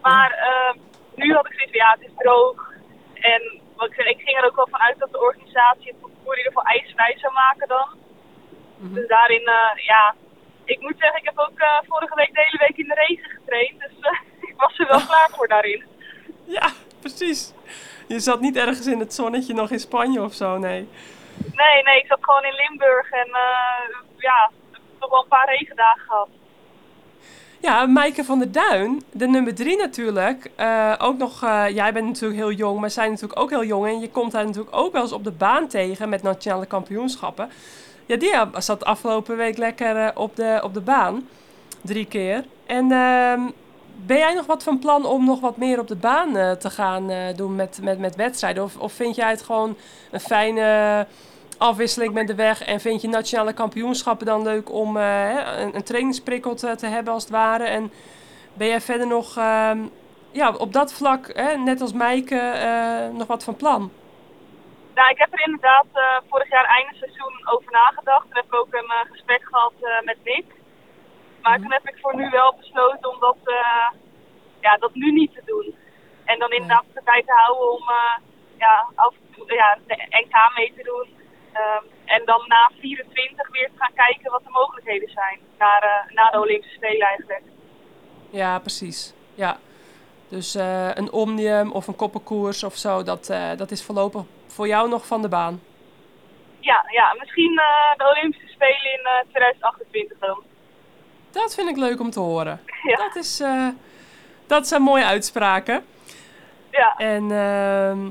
[0.00, 0.80] Maar uh,
[1.14, 2.72] nu had ik zoiets van, ja, het is droog.
[3.14, 3.42] En
[3.76, 6.32] wat ik, zei, ik ging er ook wel van uit dat de organisatie het voor
[6.32, 7.88] in ieder geval ijsvrij zou maken dan.
[8.76, 8.94] Mhm.
[8.94, 10.14] Dus daarin, uh, ja,
[10.68, 13.30] ik moet zeggen, ik heb ook uh, vorige week de hele week in de regen
[13.30, 13.80] getraind.
[13.80, 15.84] Dus uh, ik was er wel klaar voor daarin.
[16.44, 17.52] Ja, precies.
[18.06, 20.88] Je zat niet ergens in het zonnetje nog in Spanje of zo, nee?
[21.54, 24.50] Nee, nee, ik zat gewoon in Limburg en uh, ja,
[24.98, 26.28] toch wel een paar regendagen gehad.
[27.60, 30.50] Ja, Maaike van der Duin, de nummer drie natuurlijk.
[30.60, 33.86] Uh, ook nog, uh, jij bent natuurlijk heel jong, maar zij natuurlijk ook heel jong.
[33.86, 37.50] En je komt haar natuurlijk ook wel eens op de baan tegen met nationale kampioenschappen.
[38.08, 41.28] Ja, die zat afgelopen week lekker uh, op, de, op de baan.
[41.80, 42.44] Drie keer.
[42.66, 43.48] En uh,
[43.96, 46.70] ben jij nog wat van plan om nog wat meer op de baan uh, te
[46.70, 48.62] gaan uh, doen met, met, met wedstrijden?
[48.62, 49.76] Of, of vind jij het gewoon
[50.10, 51.06] een fijne
[51.58, 52.64] afwisseling met de weg?
[52.64, 57.22] En vind je nationale kampioenschappen dan leuk om een, een trainingsprikkel te, te, hebben als
[57.22, 57.64] het ware?
[57.64, 57.92] En
[58.54, 59.78] ben jij verder nog ehm,
[60.30, 62.52] ja, op dat vlak, hè, net als Meike,
[63.12, 63.90] nog wat van plan?
[64.98, 65.86] Nou, ik heb er inderdaad
[66.28, 68.26] vorig jaar einde seizoen over nagedacht.
[68.30, 69.72] En heb ook een gesprek gehad
[70.04, 70.46] met Nick.
[71.42, 71.62] Maar mhm.
[71.62, 73.36] toen heb ik voor nu wel besloten om dat,
[74.60, 75.74] ja, dat nu niet te doen.
[76.24, 77.84] En dan inderdaad de tijd te houden om
[78.58, 81.06] ja, af en toe ja, de NK mee te doen.
[81.54, 85.38] Um, en dan na 24 weer te gaan kijken wat de mogelijkheden zijn.
[85.58, 87.42] Naar, uh, na de Olympische Spelen eigenlijk.
[88.30, 89.14] Ja, precies.
[89.34, 89.58] Ja.
[90.28, 94.22] Dus uh, een omnium of een koppenkoers of zo, dat, uh, dat is voorlopig
[94.58, 95.60] voor jou nog van de baan.
[96.60, 97.54] Ja, ja misschien
[97.96, 100.42] de Olympische Spelen in 2028 dan.
[101.30, 102.60] Dat vind ik leuk om te horen.
[102.82, 102.96] Ja.
[102.96, 103.42] Dat, is,
[104.46, 105.84] dat zijn mooie uitspraken.
[106.70, 106.94] Ja.
[106.96, 108.10] En ehm,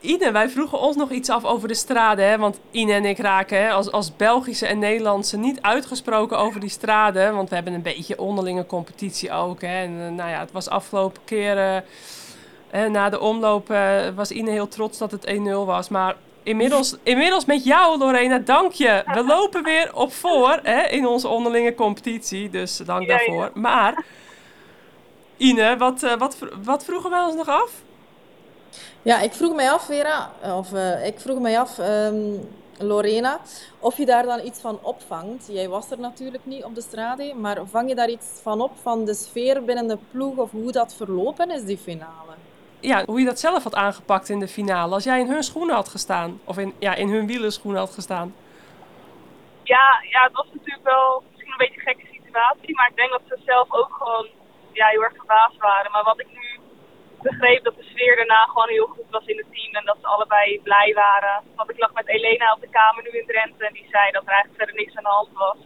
[0.00, 2.28] Ine, wij vroegen ons nog iets af over de straden.
[2.28, 2.38] Hè?
[2.38, 6.68] Want Ine en ik raken hè, als, als Belgische en Nederlandse niet uitgesproken over die
[6.68, 7.34] straden.
[7.34, 9.60] Want we hebben een beetje onderlinge competitie ook.
[9.60, 9.82] Hè?
[9.82, 11.74] En eh, nou ja, het was afgelopen keren.
[11.74, 11.88] Uh,
[12.72, 15.88] na de omloop uh, was Ine heel trots dat het 1-0 was.
[15.88, 19.02] Maar inmiddels, inmiddels met jou, Lorena, dank je.
[19.06, 22.50] We lopen weer op voor hè, in onze onderlinge competitie.
[22.50, 23.50] Dus dank daarvoor.
[23.54, 24.04] Maar,
[25.36, 27.72] Ine, wat, uh, wat, wat vroegen wij ons nog af?
[29.02, 33.40] Ja, ik vroeg mij af, Vera, of uh, ik vroeg mij af, um, Lorena,
[33.78, 35.46] of je daar dan iets van opvangt.
[35.50, 38.72] Jij was er natuurlijk niet op de strade, maar vang je daar iets van op
[38.82, 42.39] van de sfeer binnen de ploeg of hoe dat verlopen is, die finale?
[42.80, 44.94] Ja, hoe je dat zelf had aangepakt in de finale.
[44.94, 48.34] Als jij in hun schoenen had gestaan, of in, ja, in hun wielerschoenen had gestaan.
[49.62, 53.10] Ja, ja, het was natuurlijk wel misschien een beetje een gekke situatie, maar ik denk
[53.10, 54.26] dat ze zelf ook gewoon
[54.72, 55.90] ja, heel erg verbaasd waren.
[55.90, 56.60] Maar wat ik nu
[57.22, 60.06] begreep dat de sfeer daarna gewoon heel goed was in het team en dat ze
[60.06, 61.42] allebei blij waren.
[61.56, 64.22] Want ik lag met Elena op de kamer nu in Drenthe en die zei dat
[64.22, 65.58] er eigenlijk verder niks aan de hand was.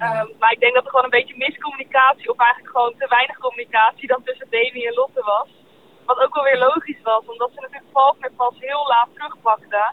[0.00, 3.38] Um, maar ik denk dat er gewoon een beetje miscommunicatie, of eigenlijk gewoon te weinig
[3.38, 5.48] communicatie dan tussen Demi en Lotte was.
[6.06, 9.92] Wat ook wel weer logisch was, omdat ze natuurlijk Faulkner pas heel laat terugpakte.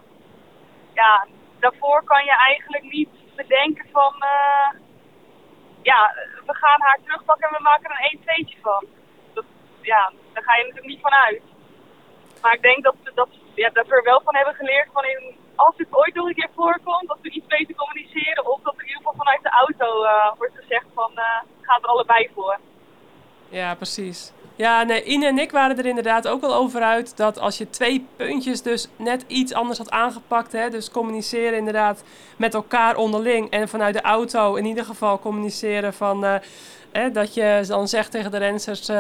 [0.94, 1.28] Ja,
[1.60, 4.80] daarvoor kan je eigenlijk niet bedenken van, uh,
[5.82, 6.14] ja,
[6.46, 8.86] we gaan haar terugpakken en we maken er een 1-2'tje van.
[9.34, 9.46] Dat,
[9.82, 11.42] ja, daar ga je natuurlijk niet van uit.
[12.42, 15.36] Maar ik denk dat, dat, ja, dat we er wel van hebben geleerd van in,
[15.56, 18.46] als het ooit nog een keer voorkomt, dat we iets beter communiceren.
[18.46, 21.80] Of dat er in ieder geval vanuit de auto uh, wordt gezegd van uh, ga
[21.82, 22.60] er allebei voor.
[23.50, 24.34] Ja, precies.
[24.56, 27.70] Ja, nee, Ine en ik waren er inderdaad ook al over uit dat als je
[27.70, 32.04] twee puntjes dus net iets anders had aangepakt, hè, dus communiceren inderdaad
[32.38, 36.36] met elkaar onderling en vanuit de auto in ieder geval communiceren van uh,
[36.92, 38.92] hè, dat je dan zegt tegen de renners,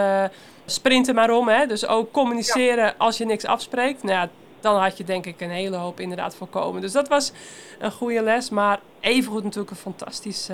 [0.65, 1.47] sprinten maar om.
[1.47, 1.65] Hè?
[1.65, 4.03] Dus ook communiceren als je niks afspreekt.
[4.03, 6.81] Nou ja, dan had je denk ik een hele hoop inderdaad voorkomen.
[6.81, 7.31] Dus dat was
[7.79, 8.49] een goede les.
[8.49, 10.49] Maar evengoed natuurlijk een fantastisch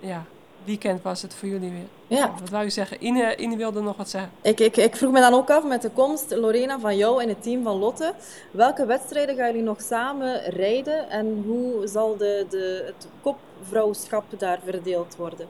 [0.00, 0.24] ja,
[0.64, 2.18] weekend was het voor jullie weer.
[2.18, 2.34] Ja.
[2.40, 3.04] Wat wou je zeggen?
[3.04, 4.32] Ine, Ine wilde nog wat zeggen.
[4.42, 7.28] Ik, ik, ik vroeg me dan ook af met de komst, Lorena, van jou en
[7.28, 8.14] het team van Lotte.
[8.50, 11.10] Welke wedstrijden gaan jullie nog samen rijden?
[11.10, 15.48] En hoe zal de, de, het kopvrouwschap daar verdeeld worden?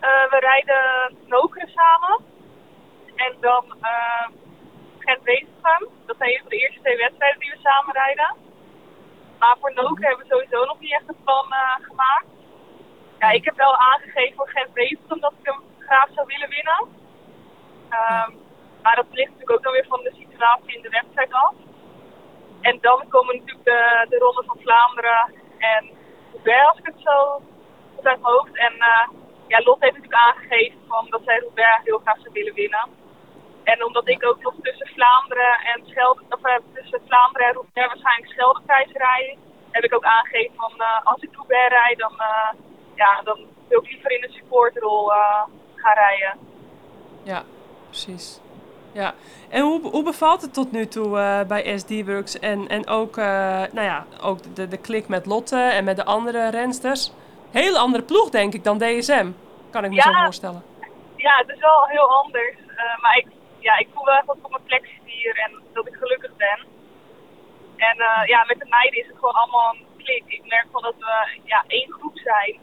[0.00, 2.24] Uh, we rijden Nokeren samen.
[3.14, 4.28] En dan uh,
[4.98, 5.88] Gent-Wezengem.
[6.06, 8.36] Dat zijn de eerste twee wedstrijden die we samen rijden.
[9.38, 12.37] Maar voor Noken hebben we sowieso nog niet echt een plan uh, gemaakt.
[13.18, 16.80] Ja, ik heb wel aangegeven voor Gent-Wezengem dat ik hem graag zou willen winnen.
[17.98, 18.46] Um,
[18.82, 21.54] maar dat ligt natuurlijk ook dan weer van de situatie in de wedstrijd af.
[22.60, 25.90] En dan komen natuurlijk de, de van Vlaanderen en
[26.32, 27.42] Roubaix, als ik het zo
[27.94, 28.56] goed uit hoofd.
[28.56, 29.08] En uh,
[29.46, 32.88] ja, Lot heeft natuurlijk aangegeven van dat zij Roubaix heel graag zou willen winnen.
[33.64, 37.88] En omdat ik ook nog tussen Vlaanderen en Schelde, of, uh, tussen Vlaanderen en Roubaix
[37.88, 39.38] waarschijnlijk Scheldeprijs rijd,
[39.70, 42.12] heb ik ook aangegeven van uh, als ik Roubaix rijd, dan,
[42.98, 45.12] ja, dan wil ik liever in de supportrol
[45.74, 46.38] gaan rijden.
[47.22, 47.42] Ja,
[47.86, 48.40] precies.
[48.92, 49.14] Ja,
[49.48, 53.82] en hoe, hoe bevalt het tot nu toe bij SD Works en, en ook, nou
[53.82, 57.12] ja, ook de, de klik met Lotte en met de andere rensters?
[57.50, 59.30] Heel andere ploeg denk ik dan DSM,
[59.70, 60.62] kan ik me zo voorstellen.
[61.16, 62.56] Ja, het is wel heel anders.
[63.00, 63.26] maar ik
[63.58, 65.94] ja, ik voel wel echt dat ik op mijn plek zit hier en dat ik
[65.94, 66.58] gelukkig ben.
[67.76, 70.24] En ja, met de meiden is het gewoon allemaal een klik.
[70.26, 72.58] Ik merk van dat we ja, één groep zijn.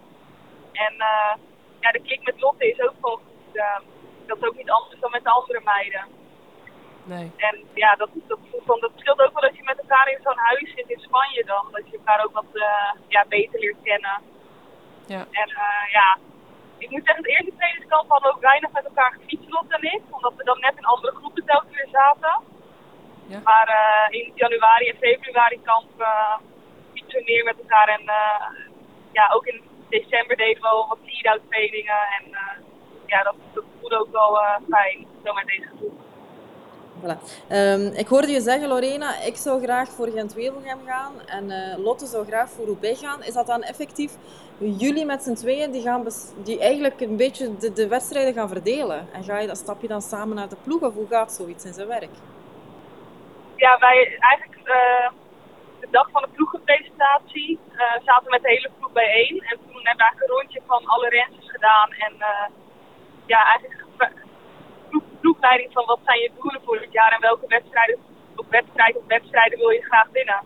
[0.76, 1.34] En uh,
[1.80, 3.56] ja, de klik met Lotte is ook gewoon goed.
[3.56, 3.80] Uh,
[4.28, 6.06] dat is ook niet anders dan met de andere meiden.
[7.04, 7.32] Nee.
[7.38, 10.38] En ja, dat, dat, dat, dat scheelt ook wel dat je met elkaar in zo'n
[10.38, 11.68] huis zit in Spanje dan.
[11.72, 12.52] Dat je elkaar ook wat
[13.08, 14.22] ja, beter leert kennen.
[15.06, 15.26] Ja.
[15.32, 15.50] En
[15.92, 16.18] ja,
[16.78, 19.84] ik moet zeggen, de eerste trainingskamp hadden we ook weinig met elkaar gefietst, Lot en
[19.84, 20.02] ik.
[20.10, 22.44] Omdat we dan net in andere groepen telkens weer zaten.
[23.28, 23.40] Ja.
[23.44, 26.38] Maar uh, in januari en februari kamp uh,
[26.94, 27.88] fietsen we meer met elkaar.
[27.88, 28.48] En uh,
[29.12, 32.02] ja, ook in december deden we wel wat lead-out trainingen.
[32.20, 32.38] En
[33.06, 35.94] ja, dat, dat voelde ook wel fijn, zo met deze groep.
[37.02, 37.18] Voilà.
[37.52, 42.06] Um, ik hoorde je zeggen, Lorena, ik zou graag voor Gent-Wevelgem gaan en uh, Lotte
[42.06, 43.24] zou graag voor Roubaix gaan.
[43.24, 44.12] Is dat dan effectief
[44.60, 46.06] jullie met z'n tweeën die, gaan
[46.44, 49.08] die eigenlijk een beetje de, de, wedstrijden gaan verdelen?
[49.14, 51.66] En ga je, dat stap je dan samen naar de ploeg of hoe gaat zoiets
[51.66, 52.14] in zijn werk?
[53.56, 55.12] Ja, wij eigenlijk uh,
[56.00, 59.36] dag van de ploegenpresentatie uh, zaten we met de hele ploeg bijeen.
[59.50, 61.90] En toen hebben we eigenlijk een rondje van alle rensters gedaan.
[62.06, 62.14] En
[63.26, 63.86] ja, eigenlijk
[65.26, 67.98] ploegleiding van wat zijn je doelen voor het jaar en welke wedstrijden
[68.36, 70.42] of wedstrijden of wedstrijden wil je graag winnen.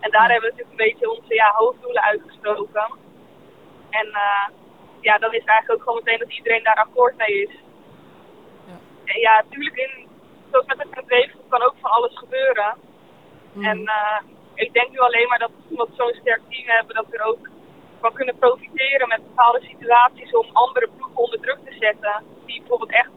[0.00, 2.86] En daar hebben we natuurlijk een beetje onze ja, hoofddoelen uitgesproken.
[3.90, 4.46] En uh,
[5.00, 7.54] ja, dan is eigenlijk ook gewoon meteen dat iedereen daar akkoord mee is.
[8.66, 10.08] Ja, en ja natuurlijk, in,
[10.50, 12.74] zoals met het leven kan ook van alles gebeuren.
[13.52, 13.64] Mm.
[13.64, 14.18] En uh,
[14.56, 17.24] ik denk nu alleen maar dat omdat we zo'n sterk team hebben, dat we er
[17.24, 17.48] ook
[18.00, 22.24] van kunnen profiteren met bepaalde situaties om andere ploegen onder druk te zetten.
[22.46, 23.10] Die bijvoorbeeld echt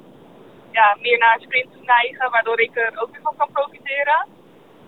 [0.71, 4.27] ja, meer naar een sprint te neigen, waardoor ik er ook weer van kan profiteren.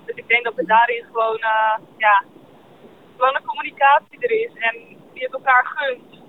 [0.06, 2.24] Dus ik denk dat er daarin gewoon, uh, ja,
[3.18, 4.76] gewoon een communicatie er is en
[5.14, 6.20] die het elkaar gunt.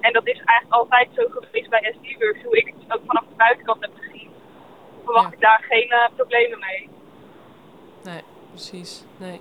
[0.00, 3.34] En dat is eigenlijk altijd zo geweest bij SD-Works, hoe ik het ook vanaf de
[3.36, 4.30] buitenkant heb gezien.
[5.04, 6.88] Verwacht ik daar geen uh, problemen mee.
[8.04, 9.04] Nee, precies.
[9.16, 9.40] Nee.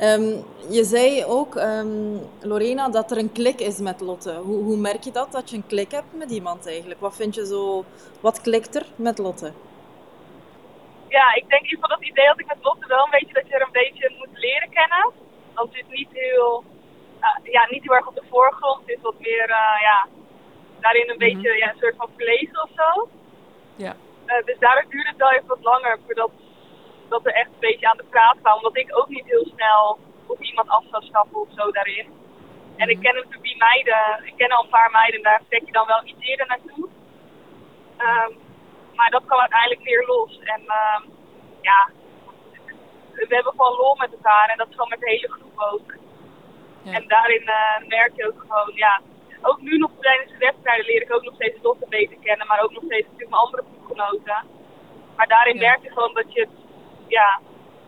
[0.00, 4.32] Um, je zei ook, um, Lorena, dat er een klik is met Lotte.
[4.32, 7.00] Hoe, hoe, merk je dat, dat je een klik hebt met iemand eigenlijk?
[7.00, 7.84] Wat vind je zo,
[8.20, 9.52] wat klikt er met Lotte?
[11.08, 13.34] Ja, ik denk in ieder geval dat idee dat ik met Lotte wel een beetje
[13.34, 15.12] dat je er een beetje moet leren kennen.
[15.54, 16.64] Want het is niet heel,
[17.20, 18.80] uh, ja, niet heel erg op de voorgrond.
[18.80, 20.06] Het is wat meer, uh, ja,
[20.80, 21.58] daarin een beetje mhm.
[21.58, 23.08] ja, een soort van verlegen of zo.
[23.76, 23.96] Ja.
[24.26, 26.30] Uh, dus daardoor duurt het wel even wat langer voordat
[27.08, 28.58] dat we echt een beetje aan de praat kwamen.
[28.58, 32.06] Omdat ik ook niet heel snel op iemand af zou stappen of zo daarin.
[32.76, 33.04] En ik mhm.
[33.04, 36.04] ken natuurlijk die meiden, ik ken al een paar meiden, daar trek je dan wel
[36.04, 36.88] iets eerder naartoe.
[37.98, 38.42] Um,
[38.94, 40.38] maar dat kwam uiteindelijk meer los.
[40.38, 41.02] En um,
[41.60, 41.90] ja,
[43.12, 45.94] we hebben gewoon lol met elkaar en dat is gewoon met de hele groep ook.
[46.82, 46.92] Ja.
[46.92, 49.00] En daarin uh, merk je ook gewoon, ja,
[49.42, 52.62] ook nu nog tijdens de wedstrijden leer ik ook nog steeds dochter beter kennen, maar
[52.62, 54.46] ook nog steeds natuurlijk mijn andere ploeggenoten.
[55.16, 55.68] Maar daarin ja.
[55.68, 56.63] merk je gewoon dat je het
[57.18, 57.28] ja,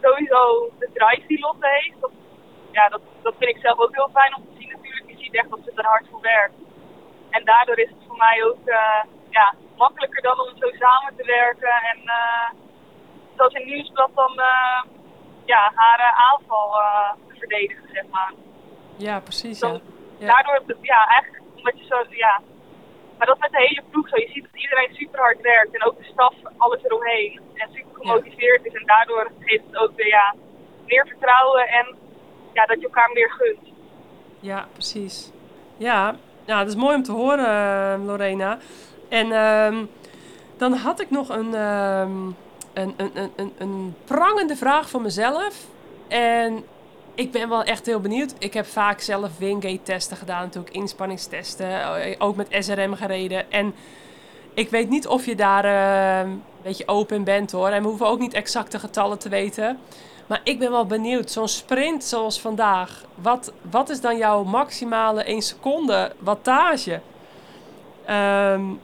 [0.02, 0.42] sowieso
[0.78, 2.10] de drive die Lotte heeft, dat,
[2.70, 5.08] ja, dat, dat vind ik zelf ook heel fijn om te zien natuurlijk.
[5.10, 6.54] Je ziet echt dat ze er hard voor werkt.
[7.30, 11.24] En daardoor is het voor mij ook uh, ja, makkelijker dan om zo samen te
[11.24, 11.74] werken.
[11.90, 12.48] En uh,
[13.36, 14.82] zoals in Nieuwsblad dan uh,
[15.44, 16.68] ja, haar aanval
[17.28, 18.32] te verdedigen, zeg maar.
[18.96, 19.60] Ja, precies.
[19.60, 19.80] ja.
[20.18, 20.26] ja.
[20.26, 22.42] Daardoor, ja, eigenlijk omdat je zo, ja,
[23.18, 24.16] maar dat met de hele ploeg zo.
[24.16, 27.40] Je ziet dat iedereen super hard werkt en ook de staf, alles eromheen.
[27.54, 28.72] En super gemotiveerd is.
[28.72, 30.34] En daardoor geeft het ook weer ja,
[30.86, 31.94] meer vertrouwen en
[32.52, 33.74] ja, dat je elkaar meer gunt.
[34.40, 35.30] Ja, precies.
[35.76, 38.58] Ja, ja dat is mooi om te horen, eh, Lorena.
[39.08, 39.84] En uh,
[40.56, 42.08] dan had ik nog een, uh,
[42.74, 45.66] een, een, een, een prangende vraag voor mezelf.
[46.08, 46.64] En
[47.16, 48.34] ik ben wel echt heel benieuwd.
[48.38, 53.50] Ik heb vaak zelf Wingate-testen gedaan, natuurlijk inspanningstesten, eh, ook met SRM gereden.
[53.50, 53.74] En
[54.54, 56.32] ik weet niet of je daar uh,
[56.66, 57.68] beetje open bent hoor.
[57.68, 59.78] En we hoeven ook niet exacte getallen te weten.
[60.26, 65.22] Maar ik ben wel benieuwd, zo'n sprint zoals vandaag, wat, wat is dan jouw maximale
[65.22, 67.00] 1 seconde wattage?
[68.10, 68.80] Um,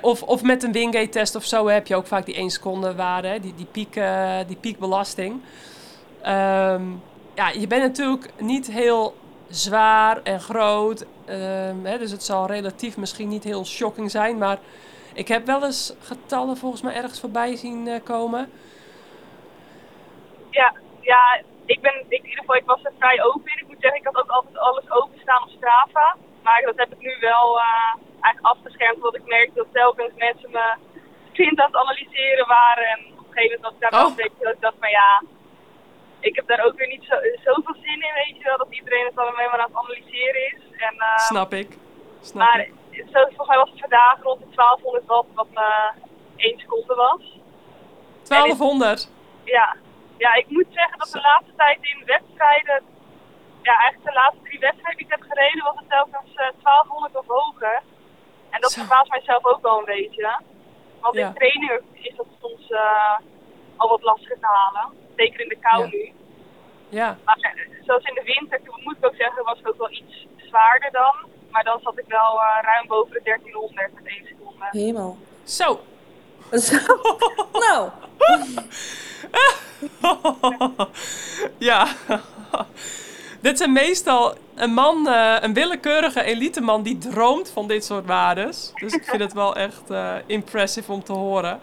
[0.00, 3.40] of, of met een Wingate-test of zo heb je ook vaak die 1 seconde waarde,
[3.40, 5.32] die, die, piek, uh, die piekbelasting.
[6.26, 7.02] Um,
[7.34, 9.14] ja, je bent natuurlijk niet heel
[9.48, 11.04] zwaar en groot.
[11.24, 14.38] Ehm, hè, dus het zal relatief misschien niet heel shocking zijn.
[14.38, 14.58] Maar
[15.16, 18.52] ik heb wel eens getallen volgens mij ergens voorbij zien uh, komen.
[20.50, 23.62] Ja, ja ik, ben, ik, in ieder geval, ik was er vrij open in.
[23.62, 26.16] Ik moet zeggen, ik had ook altijd alles openstaan op Strava.
[26.42, 29.00] Maar dat heb ik nu wel uh, eigenlijk afgeschermd.
[29.00, 30.74] Want ik merkte dat telkens mensen me
[31.32, 32.84] kind aan het analyseren waren.
[32.84, 34.08] En op een gegeven moment was ik daar oh.
[34.08, 35.22] een beetje dat ik dacht van ja,
[36.20, 39.06] ik heb daar ook weer niet zo, zoveel zin in, weet je wel, dat iedereen
[39.06, 40.60] het alleen maar aan het analyseren is.
[40.88, 41.78] En, uh, Snap ik.
[42.20, 42.72] Snap maar ik.
[43.12, 45.90] Zo, volgens mij was het vandaag rond de 1200 watt, wat uh,
[46.36, 47.22] 1 seconde was.
[48.22, 49.10] 1200?
[49.44, 49.76] ja.
[50.16, 52.82] ja, ik moet zeggen dat de laatste tijd in wedstrijden,
[53.62, 57.16] ja, eigenlijk de laatste drie wedstrijden die ik heb gereden, was het telkens uh, 1200
[57.16, 57.82] of hoger.
[58.50, 60.40] En dat verbaast mijzelf ook wel een beetje.
[61.00, 63.18] Want in trainingen is dat soms uh,
[63.76, 64.92] al wat lastiger te halen.
[65.16, 66.12] Zeker in de kou nu.
[66.88, 67.18] Ja.
[67.24, 70.26] Maar eh, zoals in de winter, moet ik ook zeggen, was het ook wel iets
[70.36, 71.15] zwaarder dan.
[71.56, 74.64] Maar dan zat ik wel uh, ruim boven de 1300 met 1 seconde.
[74.70, 75.18] Hemel.
[75.44, 75.80] Zo.
[76.52, 76.76] Zo.
[77.64, 77.90] nou.
[81.58, 81.86] ja.
[83.40, 88.72] dit zijn meestal een man, uh, een willekeurige eliteman die droomt van dit soort waardes.
[88.74, 91.60] Dus ik vind het wel echt uh, impressive om te horen.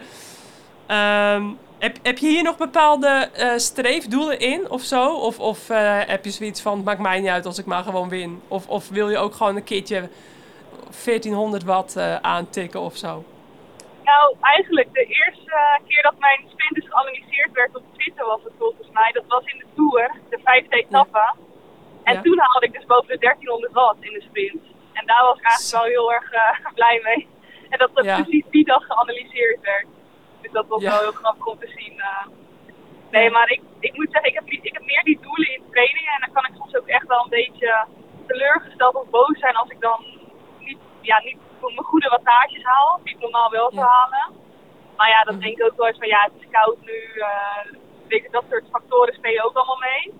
[0.88, 5.14] Um, heb, heb je hier nog bepaalde uh, streefdoelen in of zo?
[5.14, 5.68] Of, of
[6.06, 8.42] heb je zoiets van, het maakt mij niet uit als ik maar gewoon win?
[8.48, 10.08] Of, of wil je ook gewoon een keertje
[11.04, 13.24] 1400 watt aantikken of zo?
[14.04, 18.52] Nou, eigenlijk de eerste keer dat mijn sprint dus geanalyseerd werd op Twitter was het
[18.58, 19.10] volgens mij.
[19.12, 21.34] Dat was in de Tour, de vijfde etappe.
[22.04, 24.62] En toen haalde ik dus boven de 1300 watt in de sprint.
[24.92, 27.28] En daar was ik eigenlijk wel heel erg uh, blij mee.
[27.68, 29.86] En dat dat precies die dag geanalyseerd werd.
[30.54, 31.94] Dat was wel heel grappig om te zien.
[31.96, 32.26] Uh.
[33.10, 36.12] Nee, maar ik, ik moet zeggen, ik heb, ik heb meer die doelen in trainingen.
[36.12, 37.86] En dan kan ik soms ook echt wel een beetje
[38.26, 40.04] teleurgesteld of boos zijn als ik dan
[40.58, 43.00] niet, ja, niet mijn goede wattages haal.
[43.04, 44.26] Die ik normaal wel zou halen.
[44.96, 45.44] Maar ja, dan mhm.
[45.44, 46.98] denk ik ook wel eens van ja, het is koud nu.
[47.14, 50.14] Uh, dat soort factoren spelen ook allemaal mee.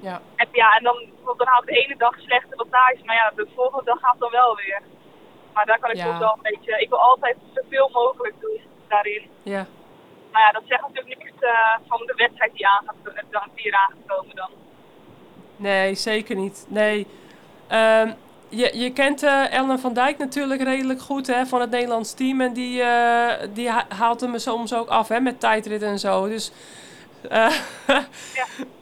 [0.00, 0.20] Ja.
[0.36, 3.48] En, ja, en dan, dan haal ik de ene dag slechte wattage, maar ja, de
[3.54, 4.82] volgende dag gaat het dan wel weer.
[5.52, 6.18] Maar daar kan ik ja.
[6.18, 8.60] wel een beetje, ik wil altijd zoveel mogelijk doen
[8.92, 9.22] daarin.
[9.42, 9.66] Ja.
[10.32, 11.50] Maar ja, dat zegt natuurlijk niks uh,
[11.88, 14.50] van de wedstrijd die, aan gaat, die eraan gaat dan.
[15.56, 16.66] Nee, zeker niet.
[16.68, 17.06] Nee.
[17.72, 18.14] Um,
[18.48, 22.40] je, je kent uh, Ellen van Dijk natuurlijk redelijk goed hè, van het Nederlands team.
[22.40, 26.28] En die, uh, die haalt hem soms ook af hè, met tijdrit en zo.
[26.28, 26.52] Dus
[27.32, 27.52] uh,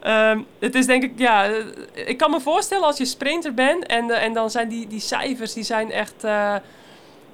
[0.03, 0.31] ja.
[0.31, 1.45] um, het is denk ik, ja,
[1.95, 5.53] ik kan me voorstellen als je sprinter bent en, en dan zijn die, die cijfers
[5.53, 6.25] die zijn echt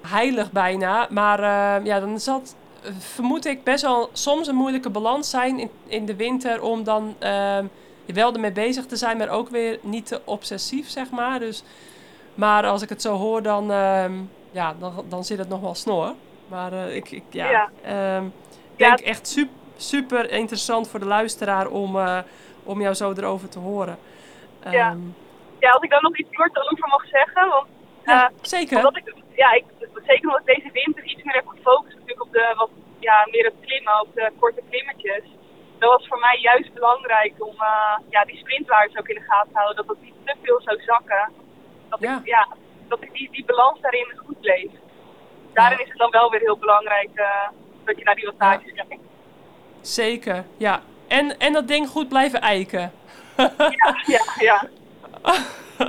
[0.02, 1.06] heilig bijna.
[1.10, 1.40] Maar
[1.84, 2.56] ja, dan zal het,
[2.99, 7.14] vermoed ik, best wel soms een moeilijke balans zijn in, in de winter om dan
[7.18, 7.66] ehm,
[8.07, 11.39] wel ermee bezig te zijn, maar ook weer niet te obsessief, zeg maar.
[11.39, 11.64] Dus
[12.37, 14.05] maar als ik het zo hoor, dan, uh,
[14.51, 16.14] ja, dan, dan zit het nog wel snor.
[16.49, 18.16] Maar uh, ik, ik ja, ja.
[18.16, 18.32] Um,
[18.76, 22.18] denk echt super, super interessant voor de luisteraar om, uh,
[22.62, 23.99] om jou zo erover te horen.
[24.66, 24.91] Um, ja.
[24.91, 24.99] Ehm,
[25.59, 27.49] ja, als ik dan nog iets kort over mag zeggen.
[27.49, 27.66] Want,
[28.05, 28.76] ja, uh, zeker.
[28.76, 29.64] Omdat ik, ja, ik,
[30.05, 33.44] zeker omdat ik deze winter iets meer heb gefocust natuurlijk op de wat ja, meer
[33.44, 35.24] het klimmen, op de korte klimmetjes.
[35.78, 39.53] Dat was voor mij juist belangrijk om uh, ja, die sprintwaardes ook in de gaten
[39.53, 39.76] te houden.
[39.76, 41.32] Dat het niet te veel zou zakken.
[41.88, 42.18] Dat, ja.
[42.18, 42.49] Ik, ja,
[42.88, 44.70] dat ik die, die balans daarin goed leef.
[45.53, 47.49] Daarin is het dan wel weer heel belangrijk uh,
[47.84, 48.84] dat je naar die wattages ja.
[48.88, 49.03] kijkt.
[49.80, 50.82] Zeker, ja.
[51.09, 52.92] En, en dat ding goed blijven eiken.
[53.36, 54.68] ja, ja, ja.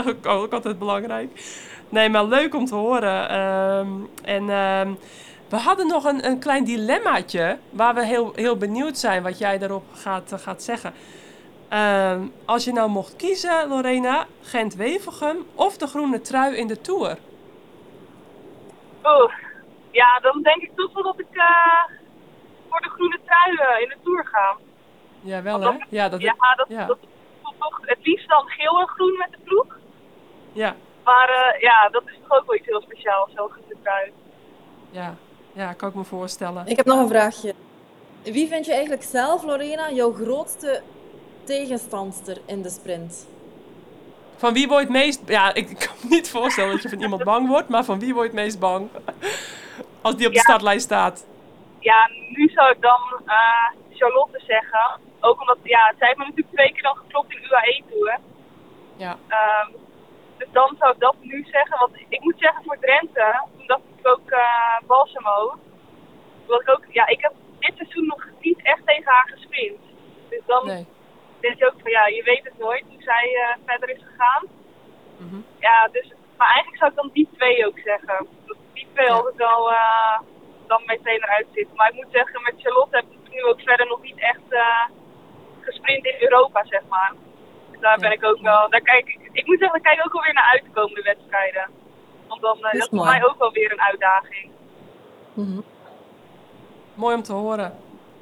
[0.07, 1.29] ook, ook altijd belangrijk.
[1.89, 3.39] Nee, maar leuk om te horen.
[3.39, 4.97] Um, en um,
[5.49, 9.57] we hadden nog een, een klein dilemmaatje waar we heel, heel benieuwd zijn wat jij
[9.57, 10.93] daarop gaat, uh, gaat zeggen.
[11.73, 17.17] Uh, als je nou mocht kiezen, Lorena, Gent-Wevelgem of de groene trui in de Tour?
[19.01, 19.31] Oh,
[19.91, 21.43] ja, dan denk ik toch wel dat ik uh,
[22.69, 24.57] voor de groene trui uh, in de Tour ga.
[25.21, 25.67] Ja, wel hè?
[25.89, 26.85] ja, dat, ja, dat, ja.
[26.85, 26.97] dat,
[27.43, 29.77] dat, toch het liefst dan geel en groen met de ploeg.
[30.51, 30.75] Ja.
[31.09, 33.51] Maar uh, ja, dat is toch ook wel iets heel speciaals, zo'n
[33.83, 34.11] trui.
[34.89, 35.15] Ja.
[35.53, 36.67] ja, kan ik me voorstellen.
[36.67, 37.53] Ik heb nog een vraagje.
[38.23, 40.81] Wie vind je eigenlijk zelf, Lorena, jouw grootste
[41.43, 43.27] tegenstandster in de sprint?
[44.35, 45.21] Van wie word je het meest...
[45.25, 48.13] Ja, ik kan me niet voorstellen dat je van iemand bang wordt, maar van wie
[48.13, 48.89] word je het meest bang?
[50.01, 51.25] Als die op de startlijst staat.
[51.79, 54.99] Ja, nu zou ik dan uh, Charlotte zeggen.
[55.19, 58.17] Ook omdat, ja, zij heeft me natuurlijk twee keer dan geklopt in UAE-tour.
[58.97, 59.11] Ja.
[59.11, 59.85] Um,
[60.37, 61.79] dus dan zou ik dat nu zeggen.
[61.79, 65.59] Want ik moet zeggen, voor Drenthe, dacht ik ook uh, Balsamo.
[66.41, 69.79] Omdat ik ook, ja, ik heb dit seizoen nog niet echt tegen haar gesprint.
[70.29, 70.87] Dus dan nee
[71.39, 74.43] denk je ook van ja, je weet het nooit hoe zij uh, verder is gegaan.
[75.17, 75.45] Mm -hmm.
[75.59, 78.27] Ja, dus, maar eigenlijk zou ik dan die twee ook zeggen.
[78.45, 79.13] Dat die twee ja.
[79.13, 80.19] altijd wel uh,
[80.67, 81.75] dan meteen eruit zitten.
[81.75, 84.47] Maar ik moet zeggen, met Charlotte heb ik nu ook verder nog niet echt
[85.61, 87.13] gesprint in Europa, zeg maar.
[87.79, 90.33] Daar ben ik ook wel, daar kijk ik, ik moet zeggen, ik kijk ook alweer
[90.33, 91.69] naar uit de komende wedstrijden.
[92.27, 94.49] Want dan uh, dat is voor mij ook wel weer een uitdaging.
[95.33, 95.63] Mm -hmm.
[96.93, 97.77] Mooi om te horen.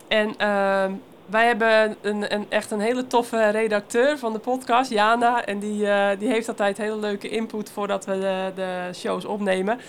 [0.08, 0.86] En uh,
[1.26, 5.45] wij hebben een, een, echt een hele toffe redacteur van de podcast, Jana.
[5.45, 9.80] En die, uh, die heeft altijd hele leuke input voordat we de, de shows opnemen.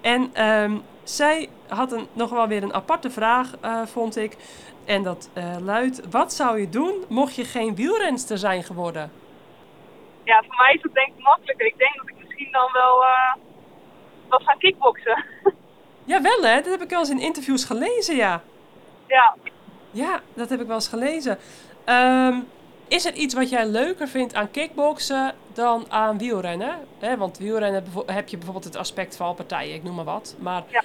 [0.00, 4.36] En um, zij had een, nog wel weer een aparte vraag, uh, vond ik.
[4.84, 9.12] En dat uh, luidt: Wat zou je doen mocht je geen wielrenster zijn geworden?
[10.24, 11.66] Ja, voor mij is het denk ik makkelijker.
[11.66, 13.04] Ik denk dat ik misschien dan wel
[14.28, 15.24] was gaan kickboksen.
[16.12, 16.54] ja, wel hè?
[16.54, 18.42] Dat heb ik wel eens in interviews gelezen, ja.
[19.06, 19.36] Ja,
[19.90, 21.38] ja, dat heb ik wel eens gelezen.
[21.86, 22.48] Um,
[22.88, 26.78] is er iets wat jij leuker vindt aan kickboksen dan aan wielrennen?
[26.98, 30.36] He, want wielrennen heb je bijvoorbeeld het aspect van partijen, ik noem maar wat.
[30.38, 30.82] Maar ja.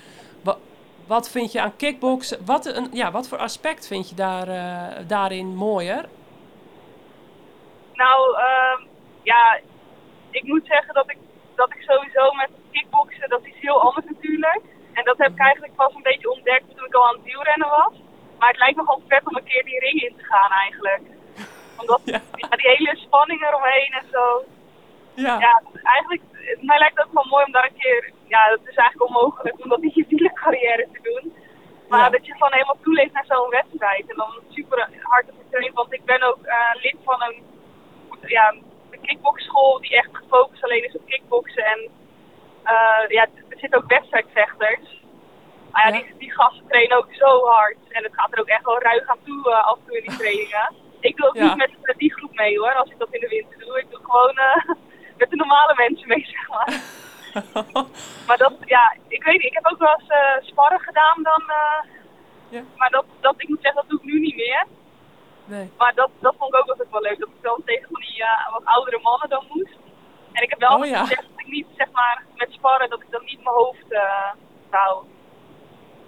[1.07, 2.45] Wa wat vind je aan kickboksen?
[2.45, 6.05] Wat, een, ja, wat voor aspect vind je daar, uh, daarin mooier?
[7.93, 8.87] Nou, uh,
[9.23, 9.59] ja,
[10.29, 11.17] ik moet zeggen dat ik,
[11.55, 14.61] dat ik sowieso met kickboksen, dat is heel anders natuurlijk.
[14.93, 17.69] En dat heb ik eigenlijk pas een beetje ontdekt toen ik al aan het wielrennen
[17.69, 17.93] was.
[18.37, 21.01] Maar het lijkt nogal vet om een keer die ring in te gaan eigenlijk.
[21.77, 22.21] Omdat ja.
[22.49, 24.45] die hele spanning eromheen en zo.
[25.13, 25.39] Ja.
[25.39, 26.21] ja, eigenlijk,
[26.61, 29.63] mij lijkt het ook wel mooi om daar een keer, ja, dat is eigenlijk onmogelijk
[29.63, 31.33] om dat in je wielercarrière te doen.
[31.87, 34.09] Maar dat je gewoon helemaal toeleeft naar zo'n wedstrijd.
[34.09, 37.43] En dan super hard te trainen, want ik ben ook uh, lid van een,
[38.21, 38.55] ja,
[38.89, 41.65] een kickboxschool die echt gefocust alleen is op kickboksen.
[41.65, 41.89] En
[42.63, 45.01] uh, ja, er zitten ook wedstrijdvechters.
[45.71, 47.77] Maar ja, Die, die gasten trainen ook zo hard.
[47.89, 50.03] En het gaat er ook echt wel ruig aan toe uh, af en toe in
[50.07, 50.73] die trainingen.
[50.99, 53.27] Ik doe ook niet met, met, die groep mee hoor, als ik dat in de
[53.27, 53.79] winter doe.
[53.79, 54.35] Ik doe gewoon
[55.17, 56.81] met de normale mensen mee, zeg maar.
[58.27, 61.41] maar dat, ja, ik weet niet, ik heb ook wel eens uh, sparren gedaan dan.
[61.47, 61.91] Uh,
[62.49, 62.61] ja.
[62.75, 64.65] Maar dat, dat, ik moet zeggen, dat doe ik nu niet meer.
[65.45, 65.71] Nee.
[65.77, 68.19] Maar dat, dat vond ik ook altijd wel leuk, dat ik dan tegen van die
[68.19, 69.77] uh, wat oudere mannen dan moest.
[70.31, 70.99] En ik heb wel oh, ja.
[70.99, 73.87] gezegd dat ik niet, zeg maar, met sparren, dat ik dan niet mijn hoofd
[74.69, 75.05] hou.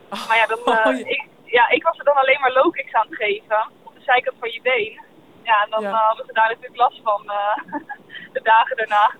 [0.09, 1.05] Oh, maar ja, dan, oh, ja.
[1.05, 4.35] Ik, ja, ik was er dan alleen maar low aan het geven, op de zijkant
[4.39, 5.01] van je been.
[5.43, 7.21] Ja, en dan hadden ze daar natuurlijk last van
[8.35, 9.11] de dagen daarna.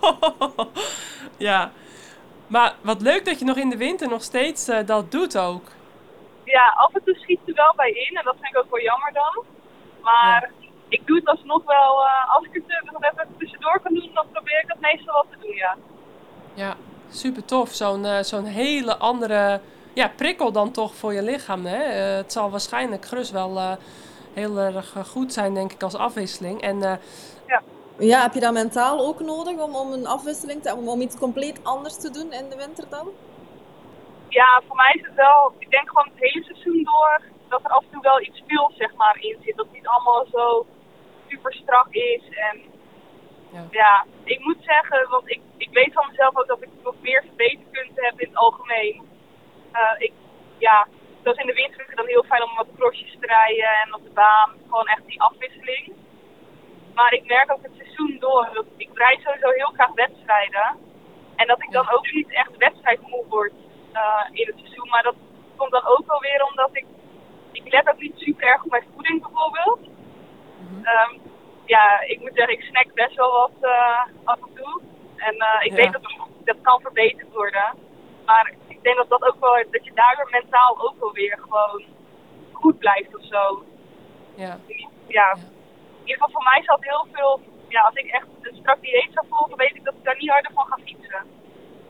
[1.48, 1.72] ja,
[2.46, 5.64] maar wat leuk dat je nog in de winter nog steeds uh, dat doet ook.
[6.44, 8.80] Ja, af en toe schiet er wel bij in en dat vind ik ook wel
[8.82, 9.44] jammer dan.
[10.02, 10.50] Maar
[10.88, 14.26] ik doe het alsnog wel, uh, als ik het nog even tussendoor kan doen, dan
[14.32, 15.76] probeer ik het meestal wel te doen, ja.
[16.54, 16.76] Ja,
[17.10, 17.70] super tof.
[17.70, 19.60] Zo'n uh, zo'n hele andere
[19.92, 21.66] ja, prikkel dan toch voor je lichaam.
[21.66, 21.82] Hè?
[21.92, 23.78] het zal waarschijnlijk gerust wel
[24.34, 26.60] heel erg goed zijn, denk ik, als afwisseling.
[26.60, 27.00] En
[27.98, 28.22] ja.
[28.22, 31.64] Heb je dat mentaal ook nodig om, om een afwisseling te om, om iets compleet
[31.64, 33.08] anders te doen in de winter dan?
[34.28, 37.70] Ja, voor mij is het wel, ik denk gewoon het hele seizoen door dat er
[37.70, 39.56] af en toe wel iets veel zeg maar in zit.
[39.56, 40.66] Dat het niet allemaal zo
[41.28, 42.22] super strak is.
[42.28, 42.60] En
[43.52, 46.94] ja, ja ik moet zeggen, want ik, ik weet van mezelf ook dat ik nog
[47.00, 49.02] meer verbeterpunten heb in het algemeen.
[49.72, 50.12] Uh, ik,
[50.58, 50.86] ja,
[51.22, 54.04] dat is in de winter dan heel fijn om wat crossjes te rijden en op
[54.04, 54.50] de baan.
[54.68, 55.92] Gewoon echt die afwisseling.
[56.96, 58.48] Maar ik merk ook het seizoen door.
[58.52, 60.66] Dat ik rijd sowieso heel graag wedstrijden.
[61.36, 63.52] En dat ik dan ook niet echt wedstrijdmoe word
[63.92, 64.88] uh, in het seizoen.
[64.88, 65.14] Maar dat
[65.56, 66.86] komt dan ook wel weer omdat ik...
[67.52, 69.80] Ik let ook niet super erg op mijn voeding bijvoorbeeld.
[69.80, 71.20] Mm -hmm.
[71.64, 74.80] ja, ik moet zeggen, ik snack best wel wat uh, af en toe.
[75.16, 75.76] En uh, ik ja.
[75.76, 76.02] weet dat
[76.44, 77.74] dat kan verbeterd worden.
[78.24, 81.84] Maar ik denk dat dat ook wel, dat je daardoor mentaal ook wel weer gewoon
[82.52, 83.64] goed blijft of zo.
[84.34, 84.58] Ja.
[85.06, 85.36] ja
[86.06, 89.10] in ieder geval voor mij zat heel veel, ja, als ik echt een strak dieet
[89.12, 91.24] zou volgen, weet ik dat ik daar niet harder van ga fietsen.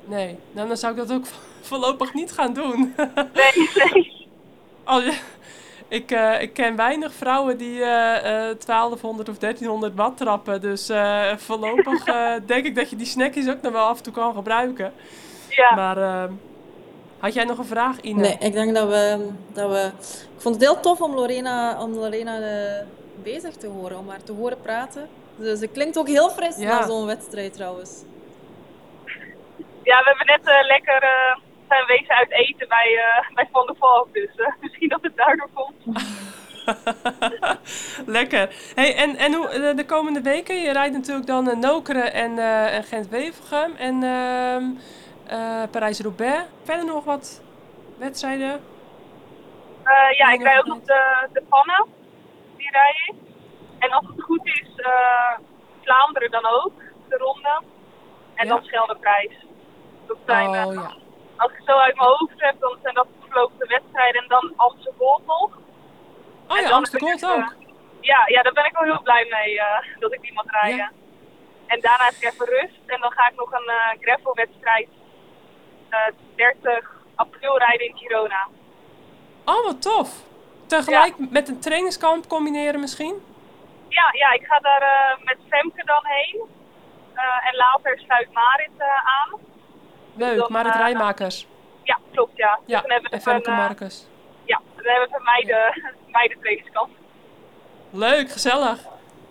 [0.05, 1.27] Nee, nou, dan zou ik dat ook
[1.69, 2.95] voorlopig niet gaan doen.
[3.41, 4.29] nee, nee.
[4.85, 5.13] Oh, ja.
[5.89, 10.61] Ik, uh, ik ken weinig vrouwen die uh, uh, 1200 of 1300 watt trappen.
[10.61, 12.05] Dus uh, voorlopig
[12.53, 14.93] denk ik dat je die snackjes ook nog wel af en toe kan gebruiken.
[15.49, 15.75] Ja.
[15.75, 16.33] Maar ehm,
[17.19, 18.21] had jij nog een vraag, Ine?
[18.21, 19.91] Nee, ik denk dat we, dat we...
[20.37, 22.39] Ik vond het heel tof om Lorena, om Lorena
[23.23, 25.09] bezig te horen, om haar te horen praten.
[25.37, 26.69] Dus het klinkt ook heel fris ja.
[26.69, 28.05] na zo'n wedstrijd trouwens.
[29.83, 31.37] Ja, we hebben net uh, lekker uh,
[31.69, 34.13] zijn wezen uit eten bij, uh, bij Van der Valk.
[34.13, 36.07] Dus misschien dat het daardoor komt.
[38.19, 38.55] lekker.
[38.75, 42.39] Hey, en en hoe, de komende weken, je rijdt natuurlijk dan uh, Nokeren en,
[42.69, 44.65] en Gent-Wevelgem en ehm,
[45.71, 46.43] Parijs-Roubaix.
[46.65, 47.43] Verder nog wat
[47.99, 48.61] wedstrijden?
[50.17, 51.87] ja, ik rijd ook nog de, de pannen
[53.79, 55.39] En als het goed is, uh,
[55.83, 56.73] Vlaanderen dan ook,
[57.09, 57.63] de ronde.
[58.35, 58.55] En ja.
[58.55, 59.33] dan Scheldeprijs.
[60.07, 60.95] Dat zijn, oh, ja.
[61.37, 65.23] Als ik zo uit mijn hoofd heb, dan zijn dat verlopen wedstrijden en dan Amsterdam
[65.27, 65.59] nog.
[66.49, 67.39] Oh ja, Amsterdam ook.
[67.39, 67.47] Uh,
[68.01, 69.61] ja, ja, daar ben ik wel heel blij mee
[69.99, 70.77] dat ik die mag rijden.
[70.77, 70.91] Ja.
[71.67, 74.89] En daarna heb ik even rust en dan ga ik nog een uh, gravelwedstrijd
[76.35, 78.49] 30 april rijden in Girona.
[79.45, 80.25] Oh, wat tof!
[80.67, 83.15] Tegelijk met een trainingskamp combineren misschien?
[83.89, 86.41] Ja, ja ik ga daar uh, met Femke dan heen.
[87.15, 89.41] Uh, en later sluit Marit uh, aan.
[90.15, 91.47] Leuk, dus Marit Rijmakers.
[91.83, 92.59] Ja, klopt ja.
[92.67, 94.07] Ja, dan we en Femke Marcus.
[94.45, 96.91] Ja, dan hebben we mij de, mij de trainingskamp.
[97.91, 98.79] Leuk, gezellig.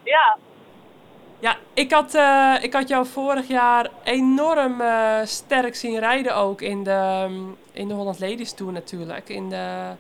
[0.04, 0.38] Ja.
[1.40, 2.14] Ja, ik had,
[2.64, 4.82] ik had jou vorig jaar enorm
[5.24, 7.28] sterk zien rijden ook in de,
[7.72, 9.30] in de Holland Ladies Tour natuurlijk.
[9.30, 9.96] In de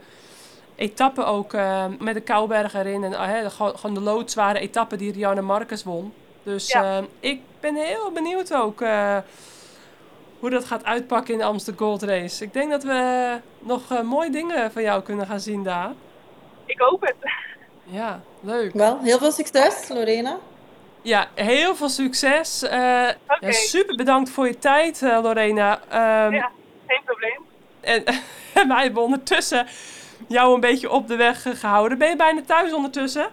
[0.76, 3.04] etappe ook uh, met de Kouberg erin.
[3.04, 6.14] En uh, gewoon de loodzware etappe die Rianne Marcus won.
[6.44, 7.00] Dus ja.
[7.00, 8.80] uh, ik ben heel benieuwd ook
[10.40, 12.44] hoe dat gaat uitpakken in de Amsterdam Gold Race.
[12.44, 15.92] Ik denk dat we nog mooie dingen van jou kunnen gaan zien daar.
[16.66, 17.16] Ik hoop het.
[17.84, 18.74] Ja, leuk.
[18.74, 20.38] Wel, heel veel succes, Lorena.
[21.02, 22.64] Ja, heel veel succes.
[22.64, 23.10] Uh,
[23.50, 25.80] super bedankt voor je tijd, uh, Lorena.
[26.26, 26.52] Um, ja,
[26.88, 27.40] geen probleem.
[27.82, 28.06] En,
[28.54, 29.68] en wij hebben ondertussen
[30.28, 31.98] jou een beetje op de weg gehouden.
[31.98, 33.28] Ben je bijna thuis ondertussen?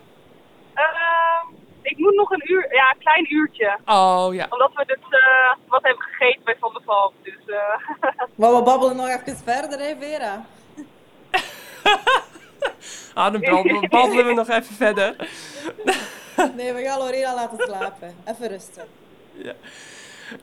[0.74, 3.78] Uh, ik moet nog een uur, ja, een klein uurtje.
[3.84, 4.46] Oh ja.
[4.48, 7.12] Omdat we dus uh, wat hebben gegeten bij Van der Valk.
[7.22, 7.56] Dus,
[8.36, 10.44] maar we babbelen nog even verder, hè, Vera?
[13.14, 13.40] ah, dan
[13.88, 15.16] babbelen we nog even verder.
[16.54, 18.16] nee, we gaan Lorena laten slapen.
[18.24, 18.84] Even rusten.
[19.32, 19.52] Ja.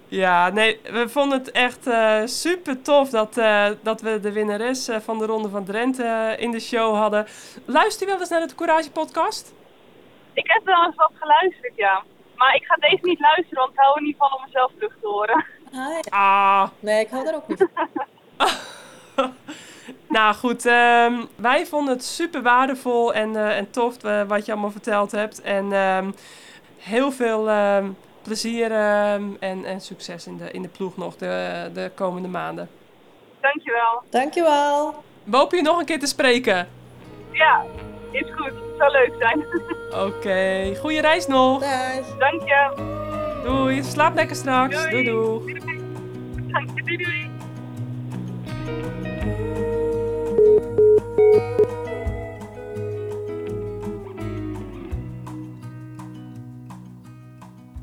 [0.08, 4.90] Ja, nee, we vonden het echt uh, super tof dat, uh, dat we de winnares
[4.90, 7.28] uh, van de Ronde van Drenthe in de show hadden.
[7.66, 9.54] Luister je wel eens naar de Courage podcast?
[10.34, 12.04] Ik heb wel eens wat geluisterd, ja.
[12.36, 14.94] Maar ik ga deze niet luisteren, want ik hou er niet van om mezelf terug
[15.02, 15.46] te horen.
[16.10, 16.68] Ah.
[16.80, 17.68] Nee, ik hou er ook niet
[20.08, 25.12] nou goed, um, wij vonden het super waardevol en, en tof wat je allemaal verteld
[25.12, 25.42] hebt.
[25.42, 26.16] En um,
[26.78, 27.50] heel veel...
[27.50, 32.28] Um, plezier ehm, en, en succes in de, in de ploeg nog de, de komende
[32.28, 32.70] maanden.
[33.42, 34.04] Dankjewel.
[34.10, 35.04] Dankjewel.
[35.24, 36.68] We hopen je nog een keer te spreken.
[37.32, 37.66] Ja,
[38.12, 38.48] is goed.
[38.48, 39.46] Het zou leuk zijn.
[39.90, 40.76] Oké, okay.
[40.76, 41.60] goede reis nog.
[41.60, 42.18] Dag.
[42.18, 42.98] Dank je.
[43.44, 44.90] Doei, slaap lekker straks.
[44.90, 45.04] Doei.
[45.04, 45.82] Doei, doei.
[46.52, 47.30] Dank je, doei doei.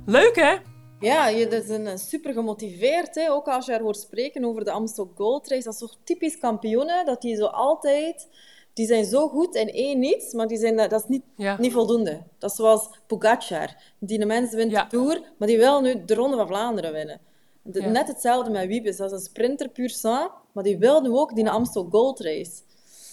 [0.07, 0.57] Leuk hè?
[1.01, 3.15] Ja, je is een super gemotiveerd.
[3.15, 3.31] Hè?
[3.31, 5.65] Ook als je haar hoort spreken over de Amstel Gold Race.
[5.65, 8.29] Dat is toch typisch kampioenen, dat die zo altijd...
[8.73, 11.23] Die zijn zo goed in één iets, maar die zijn, dat is niet,
[11.59, 12.23] niet voldoende.
[12.39, 13.77] Dat is zoals Pogacar.
[13.99, 17.21] Die de mens wint de Tour, maar die wil nu de Ronde van Vlaanderen winnen.
[17.63, 18.97] Net hetzelfde met Wiebes.
[18.97, 22.53] Dat is een sprinter puur sang, maar die wil nu ook die Amstel Gold Race.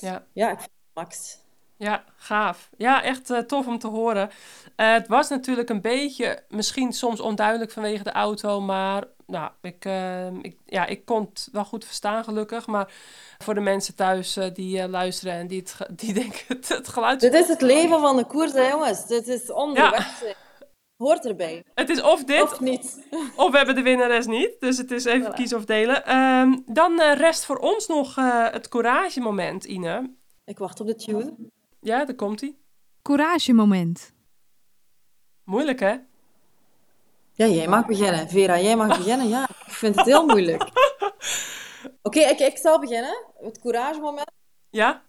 [0.01, 0.25] Ja.
[0.33, 1.39] Ja, ik vind het max.
[1.77, 2.69] Ja, gaaf.
[2.77, 4.29] Ja, echt uh, tof om te horen.
[4.77, 9.85] Uh, het was natuurlijk een beetje, misschien soms onduidelijk vanwege de auto, maar nou, ik,
[9.85, 12.67] uh, ik, ja, ik kon het wel goed verstaan gelukkig.
[12.67, 12.91] Maar
[13.37, 17.19] voor de mensen thuis die luisteren en die, het, die denken het, het geluid...
[17.19, 19.05] Dit is het leven van de koers, hè, jongens.
[19.05, 20.21] Dit is onderweg.
[20.21, 20.33] Ja.
[20.97, 21.63] Hoort erbij.
[21.73, 23.07] Het is of dit, of niet.
[23.35, 24.55] Of we hebben de winnares niet.
[24.59, 25.35] Dus het is even voilà.
[25.35, 26.15] kiezen of delen.
[26.17, 28.15] Um, dan rest voor ons nog
[28.51, 30.13] het courage moment, Ine.
[30.45, 31.33] Ik wacht op de tune.
[31.83, 32.55] Ja, daar komt hij.
[33.01, 34.13] Courage moment.
[35.43, 35.95] Moeilijk, hè?
[37.33, 38.29] Ja, jij mag beginnen.
[38.29, 39.27] Vera, jij mag beginnen.
[39.27, 40.61] Ja, ik vind het heel moeilijk.
[41.83, 43.25] Oké, okay, ik, ik zal beginnen.
[43.39, 44.31] Het courage moment.
[44.69, 45.03] Ja?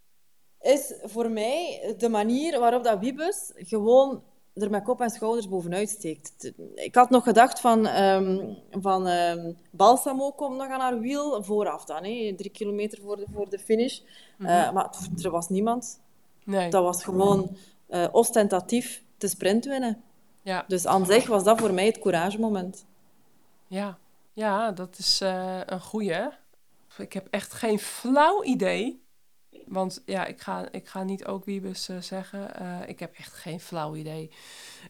[0.60, 4.22] Is voor mij de manier waarop dat Wiebus gewoon
[4.54, 6.52] er met kop en schouders bovenuit steekt.
[6.74, 11.84] Ik had nog gedacht van, um, van um, Balsamo komt nog aan haar wiel vooraf
[11.84, 12.04] dan.
[12.04, 14.00] Hè, drie kilometer voor de, voor de finish.
[14.00, 14.56] Mm -hmm.
[14.56, 14.90] uh, maar
[15.22, 16.02] er was niemand.
[16.44, 16.70] Nee.
[16.70, 17.56] Dat was gewoon
[17.88, 20.02] uh, ostentatief de sprint winnen.
[20.42, 20.64] Ja.
[20.68, 22.86] Dus aan zich was dat voor mij het couragemoment.
[23.66, 23.98] Ja,
[24.32, 26.28] ja dat is uh, een goeie.
[26.98, 29.02] Ik heb echt geen flauw idee.
[29.66, 32.50] Want ja, ik ga, ik ga niet ook Wiebes uh, zeggen.
[32.62, 34.30] Uh, ik heb echt geen flauw idee.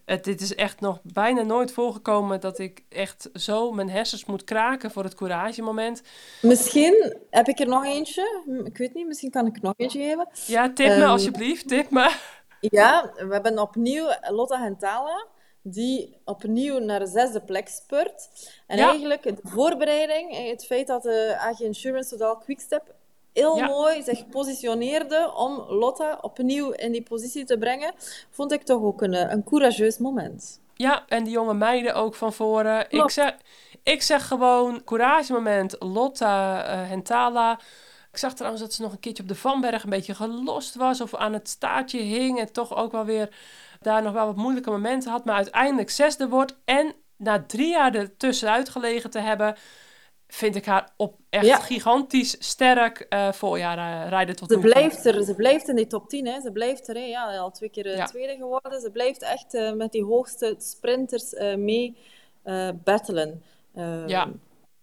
[0.04, 4.44] Het, dit is echt nog bijna nooit voorgekomen dat ik echt zo mijn hersens moet
[4.44, 6.02] kraken voor het couragemoment.
[6.42, 8.42] Misschien heb ik er nog eentje.
[8.64, 10.28] Ik weet niet, misschien kan ik er nog eentje geven.
[10.46, 12.16] Ja, tip me um, alsjeblieft, tip me.
[12.60, 15.26] Ja, we hebben opnieuw Lotta Hentala
[15.66, 18.28] die opnieuw naar de zesde plek spurt.
[18.66, 18.88] En ja.
[18.88, 22.94] eigenlijk de voorbereiding, het feit dat de AG Insurance Total Quickstep
[23.35, 23.66] heel ja.
[23.66, 27.93] mooi zich positioneerde om Lotta opnieuw in die positie te brengen,
[28.30, 30.61] vond ik toch ook een, een courageus moment.
[30.74, 32.91] Ja, en die jonge meiden ook van voren.
[32.91, 33.35] Ik zeg,
[33.82, 37.61] ik zeg gewoon courage moment, Lotta uh, Hentala.
[38.12, 41.01] Ik zag trouwens dat ze nog een keertje op de Vanberg een beetje gelost was
[41.01, 43.28] of aan het staartje hing en toch ook wel weer
[43.80, 47.95] daar nog wel wat moeilijke momenten had, maar uiteindelijk zesde wordt en na drie jaar
[47.95, 49.57] ertussenuit gelegen te hebben,
[50.35, 51.59] vind ik haar op echt ja.
[51.59, 56.09] gigantisch sterk uh, voorjaar uh, rijden tot ze blijft er, Ze blijft in die top
[56.09, 56.41] 10, hè.
[56.41, 56.99] ze blijft er.
[56.99, 58.05] Ja, al twee keer ja.
[58.05, 58.80] tweede geworden.
[58.80, 61.97] Ze blijft echt met die hoogste sprinters mee
[62.85, 63.43] battelen.
[63.74, 64.30] Ehm, ja,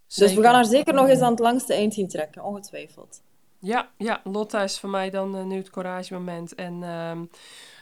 [0.07, 3.21] dus we gaan haar zeker nog eens aan het langste eind zien trekken, ongetwijfeld.
[3.59, 6.55] Ja, ja Lotta is voor mij dan nu het courage moment.
[6.55, 7.25] En ehm,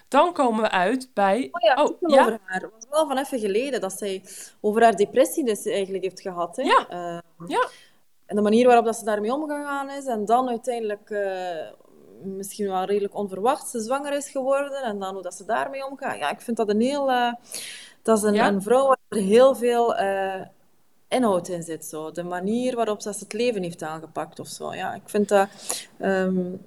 [0.09, 1.49] dan komen we uit bij...
[1.51, 2.21] Oh ja, oh, ja?
[2.21, 2.61] over haar.
[2.61, 4.23] Het was wel van even geleden dat zij
[4.61, 6.55] over haar depressie dus eigenlijk heeft gehad.
[6.55, 6.63] Hè?
[6.63, 6.87] Ja.
[6.91, 7.67] Uh, ja.
[8.25, 10.05] En de manier waarop dat ze daarmee omgegaan is.
[10.05, 11.21] En dan uiteindelijk uh,
[12.23, 14.83] misschien wel redelijk onverwacht ze zwanger is geworden.
[14.83, 16.17] En dan hoe dat ze daarmee omgaat.
[16.17, 17.09] Ja, ik vind dat een heel...
[17.09, 17.33] Uh,
[18.01, 18.47] dat is een, ja.
[18.47, 19.95] een vrouw waar er heel veel
[21.07, 21.85] inhoud in zit.
[21.85, 22.11] Zo.
[22.11, 24.73] De manier waarop ze het leven heeft aangepakt of zo.
[24.73, 25.47] Ja, ik vind dat
[26.01, 26.65] um,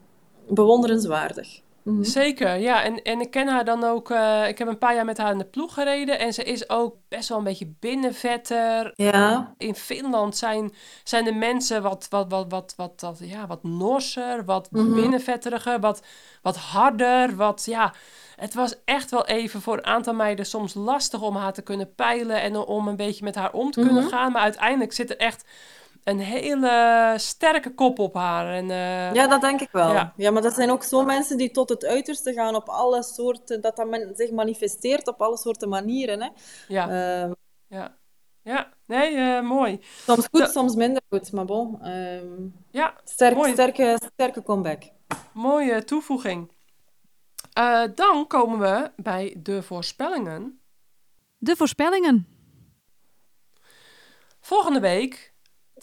[0.49, 1.61] bewonderenswaardig.
[1.83, 2.03] Mhm.
[2.03, 2.83] Zeker, ja.
[2.83, 4.11] En, en ik ken haar dan ook...
[4.11, 6.19] Uh, ik heb een paar jaar met haar in de ploeg gereden.
[6.19, 8.93] En ze is ook best wel een beetje binnenvetter.
[8.95, 9.55] Ja.
[9.59, 10.73] In Finland zijn,
[11.05, 15.81] zijn de mensen wat, wat, wat, wat, wat, wat, ja, wat norser, wat mm binnenvetteriger,
[15.81, 16.03] wat,
[16.43, 17.63] wat harder, wat...
[17.67, 17.95] Ja,
[18.37, 21.95] het was echt wel even voor een aantal meiden soms lastig om haar te kunnen
[21.95, 22.41] peilen...
[22.41, 24.13] en om een beetje met haar om te kunnen mhm.
[24.13, 24.33] gaan.
[24.33, 25.45] Maar uiteindelijk zit er echt
[26.05, 28.55] een hele sterke kop op haar.
[28.55, 29.93] En, uh, ja, dat denk ik wel.
[29.93, 30.13] Ja.
[30.17, 30.31] ja.
[30.31, 33.77] maar dat zijn ook zo mensen die tot het uiterste gaan op alle soorten, dat
[33.77, 36.23] dat men zich manifesteert op alle soorten manieren.
[36.23, 36.29] Hè.
[36.69, 36.89] Ja.
[37.25, 37.31] Uh,
[37.67, 38.01] ja.
[38.45, 39.81] Ja, nee, uh, mooi.
[39.83, 41.79] Soms goed, soms minder goed, maar bon.
[41.83, 42.21] Uh,
[42.71, 43.53] ja, sterk, mooi.
[43.53, 44.83] Sterke, sterke comeback.
[45.33, 46.53] Mooie toevoeging.
[47.59, 50.61] Uh, dan komen we bij de voorspellingen.
[51.39, 52.27] De voorspellingen.
[54.41, 55.32] Volgende week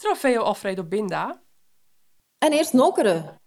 [0.00, 1.40] Trofeo Alfredo Binda.
[2.38, 3.40] En eerst Nokeren.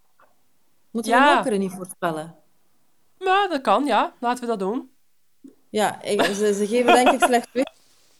[0.91, 1.29] Moeten ja.
[1.29, 2.35] we Nokeren niet voorspellen?
[3.17, 4.13] Maar dat kan, ja.
[4.19, 4.91] Laten we dat doen.
[5.69, 7.65] Ja, ze, ze, geven denk ik slecht weg.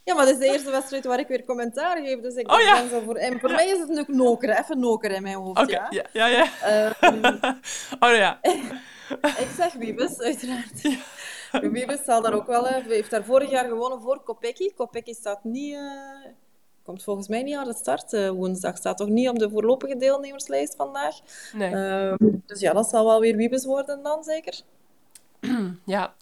[0.03, 2.21] Ja, maar dit is de eerste wedstrijd waar ik weer commentaar geef.
[2.21, 2.81] Dus ik oh, ja.
[2.81, 3.15] ben zo voor...
[3.15, 4.57] En voor mij is het nu Nokeren.
[4.57, 6.05] Even Nokeren in mijn hoofd, okay, ja.
[6.11, 6.27] ja.
[6.27, 6.95] Ja, ja.
[7.07, 7.23] Um,
[8.05, 8.39] oh ja.
[9.43, 10.81] ik zeg Wiebes, uiteraard.
[11.51, 12.65] Wiebes zal daar ook wel...
[12.65, 14.73] heeft daar vorig jaar gewonnen voor Kopecky.
[14.73, 15.73] Kopecky staat niet...
[15.73, 16.25] Uh,
[16.84, 18.77] komt volgens mij niet aan de start uh, woensdag.
[18.77, 21.19] Staat toch niet op de voorlopige deelnemerslijst vandaag.
[21.53, 21.71] Nee.
[21.71, 22.13] Uh,
[22.45, 24.61] dus ja, dat zal wel weer Wiebes worden dan, zeker?
[25.86, 26.15] ja,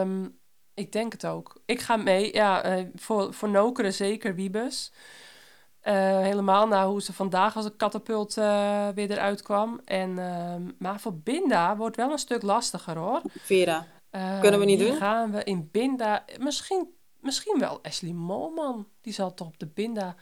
[0.00, 0.38] um,
[0.74, 1.60] ik denk het ook.
[1.64, 2.34] Ik ga mee.
[2.34, 4.92] Ja, uh, voor, voor Nokeren zeker Wiebes.
[5.80, 8.34] helemaal na hoe ze vandaag als een katapult
[8.94, 9.80] weer eruit kwam.
[9.84, 13.22] En, ehm, maar voor Binda wordt wel een stuk lastiger hoor.
[13.38, 13.86] Vera,
[14.40, 14.96] kunnen we niet doen?
[14.96, 16.24] gaan we in Binda...
[16.38, 16.93] Misschien
[17.24, 18.88] Misschien wel Ashley Molman.
[19.00, 20.14] Die zal toch op de Binda.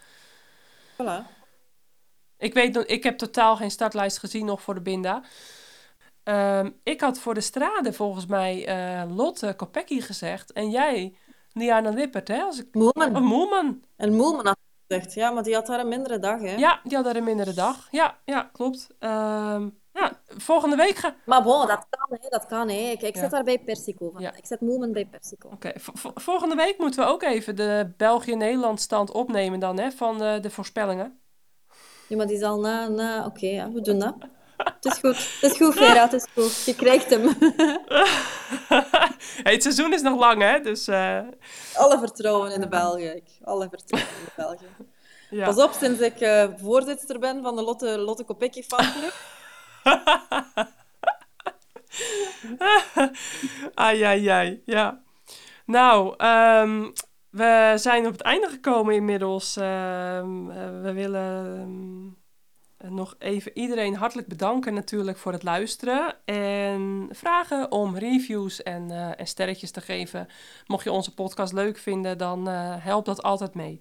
[0.92, 1.40] Voilà.
[2.38, 5.22] Ik weet ik heb totaal geen startlijst gezien nog voor de Binda.
[6.22, 10.52] Ehm, ik had voor de strade volgens mij uh, Lotte Kopecky gezegd.
[10.52, 11.16] En jij,
[11.52, 12.42] Liana Lippert, hè?
[12.42, 12.74] Als ik...
[12.74, 13.16] Moelman.
[13.16, 13.84] Oh, Moelman.
[13.96, 16.54] En Moelman had gezegd, ja, maar die had daar een mindere dag, hè?
[16.54, 17.88] Ja, die had daar een mindere dag.
[17.90, 18.88] Ja, ja klopt.
[18.98, 21.14] Um, ja, volgende week gaan.
[21.24, 22.68] Maar bon, dat kan, hè, dat kan.
[22.68, 22.90] Hè.
[22.90, 24.10] Ik, ik zet daar bij Persico.
[24.10, 24.20] Van.
[24.20, 24.34] Ja.
[24.34, 25.48] Ik zet Moment bij Persico.
[25.52, 25.72] Oké,
[26.14, 30.50] volgende week moeten we ook even de België-Nederland stand opnemen dan, hè, van de, de
[30.50, 31.20] voorspellingen.
[32.08, 32.88] Ja, maar die zal na...
[32.88, 33.26] na...
[33.26, 34.14] Oké, ja, we doen dat.
[34.56, 35.16] Het is goed.
[35.40, 36.02] Het is goed, Vera.
[36.02, 36.64] Het is goed.
[36.64, 37.22] Je krijgt hem.
[39.44, 40.60] hey, het seizoen is nog lang, hè?
[40.60, 41.20] Dus, uh...
[41.74, 43.22] Alle vertrouwen in de Belgen.
[43.42, 44.90] Alle vertrouwen in de Belgen.
[45.30, 45.44] Ja.
[45.44, 49.14] Pas op, sinds ik uh, voorzitter ben van de Lotte, Lotte Kopecky fanclub...
[53.74, 55.02] ai, ai, ai, ja.
[55.66, 56.90] Nou, ehm,
[57.30, 59.56] we zijn op het einde gekomen inmiddels.
[59.56, 62.16] Ehm, eh, we willen
[62.78, 66.14] ehm, nog even iedereen hartelijk bedanken natuurlijk voor het luisteren.
[66.24, 70.28] En vragen om reviews en, uh, en sterretjes te geven.
[70.66, 73.78] Mocht je onze podcast leuk vinden, dan uh, helpt dat altijd mee.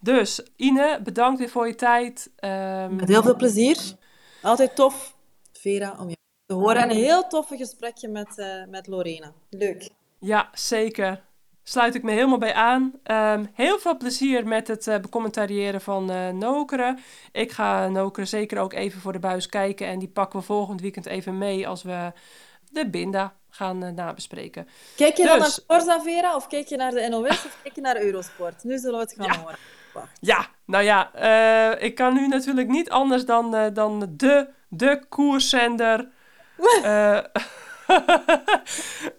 [0.00, 2.30] Dus Ine, bedankt weer voor je tijd.
[2.90, 3.78] Met heel veel plezier.
[4.42, 5.14] Altijd tof
[5.62, 6.76] Vera, om je te horen.
[6.76, 9.32] En een heel toffe gesprekje met, uh, met Lorena.
[9.50, 9.88] Leuk.
[10.20, 11.24] Ja, zeker.
[11.62, 12.92] Sluit ik me helemaal bij aan.
[13.04, 16.98] Um, heel veel plezier met het uh, becommentariëren van uh, Nokeren.
[17.32, 19.86] Ik ga Nokeren zeker ook even voor de buis kijken.
[19.86, 22.12] En die pakken we volgend weekend even mee als we
[22.70, 24.68] de Binda gaan uh, nabespreken.
[24.96, 27.74] Kijk je dan naar dus- Sporza Vera of kijk je naar de NOS of kijk
[27.74, 28.64] je naar Eurosport?
[28.64, 29.58] Nu zullen we het gaan horen.
[29.92, 30.18] Wacht.
[30.20, 31.14] Ja, nou ja,
[31.78, 36.08] ik kan nu natuurlijk niet anders dan, dan de de koerszender.
[36.84, 37.16] uh,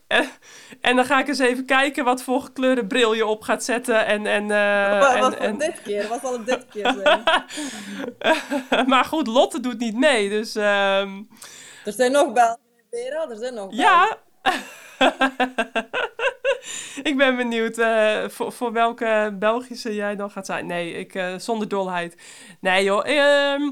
[0.82, 4.06] en, dan ga ik eens even kijken wat voor gekleurde bril je op gaat zetten.
[4.06, 6.08] En, en, uh, wat, wat en, dit keer?
[6.08, 7.24] Wat zal het dit keer zijn?
[8.88, 10.56] maar goed, Lotte doet niet mee, dus...
[10.56, 11.30] Um...
[11.86, 12.58] Er zijn nog
[12.92, 14.18] Vera, er zijn nog Ja!
[17.10, 20.66] ik ben benieuwd uh, voor, voor welke Belgische jij dan gaat zijn.
[20.66, 22.18] Nee, ik, uh, zonder dolheid.
[22.60, 23.72] Nee joh, uh,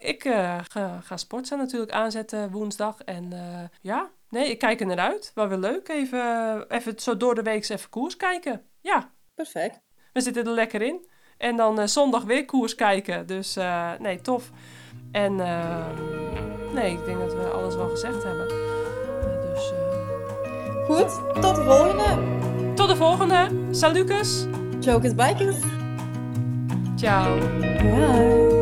[0.00, 3.02] ik uh, ga, ga Sportza natuurlijk aanzetten woensdag.
[3.04, 3.32] En
[3.80, 5.30] ja, nee, ik kijk er naar uit.
[5.34, 5.88] Wel weer leuk.
[5.88, 8.62] Even, even zo door de week even koers kijken.
[8.80, 9.10] Ja.
[9.34, 9.80] Perfect.
[10.12, 11.08] We zitten er lekker in.
[11.38, 13.26] En dan zondag weer koers kijken.
[13.26, 13.56] Dus
[13.98, 14.50] nee, tof.
[15.12, 15.36] En
[16.72, 18.48] nee, ik denk dat we alles wel gezegd hebben.
[18.48, 19.85] Dus...
[20.86, 22.74] Goed, tot de volgende.
[22.74, 23.48] Tot de volgende.
[23.70, 24.46] Salutjes.
[24.80, 25.56] Jokers Bikers.
[26.96, 27.38] Ciao.
[27.60, 28.55] Bye.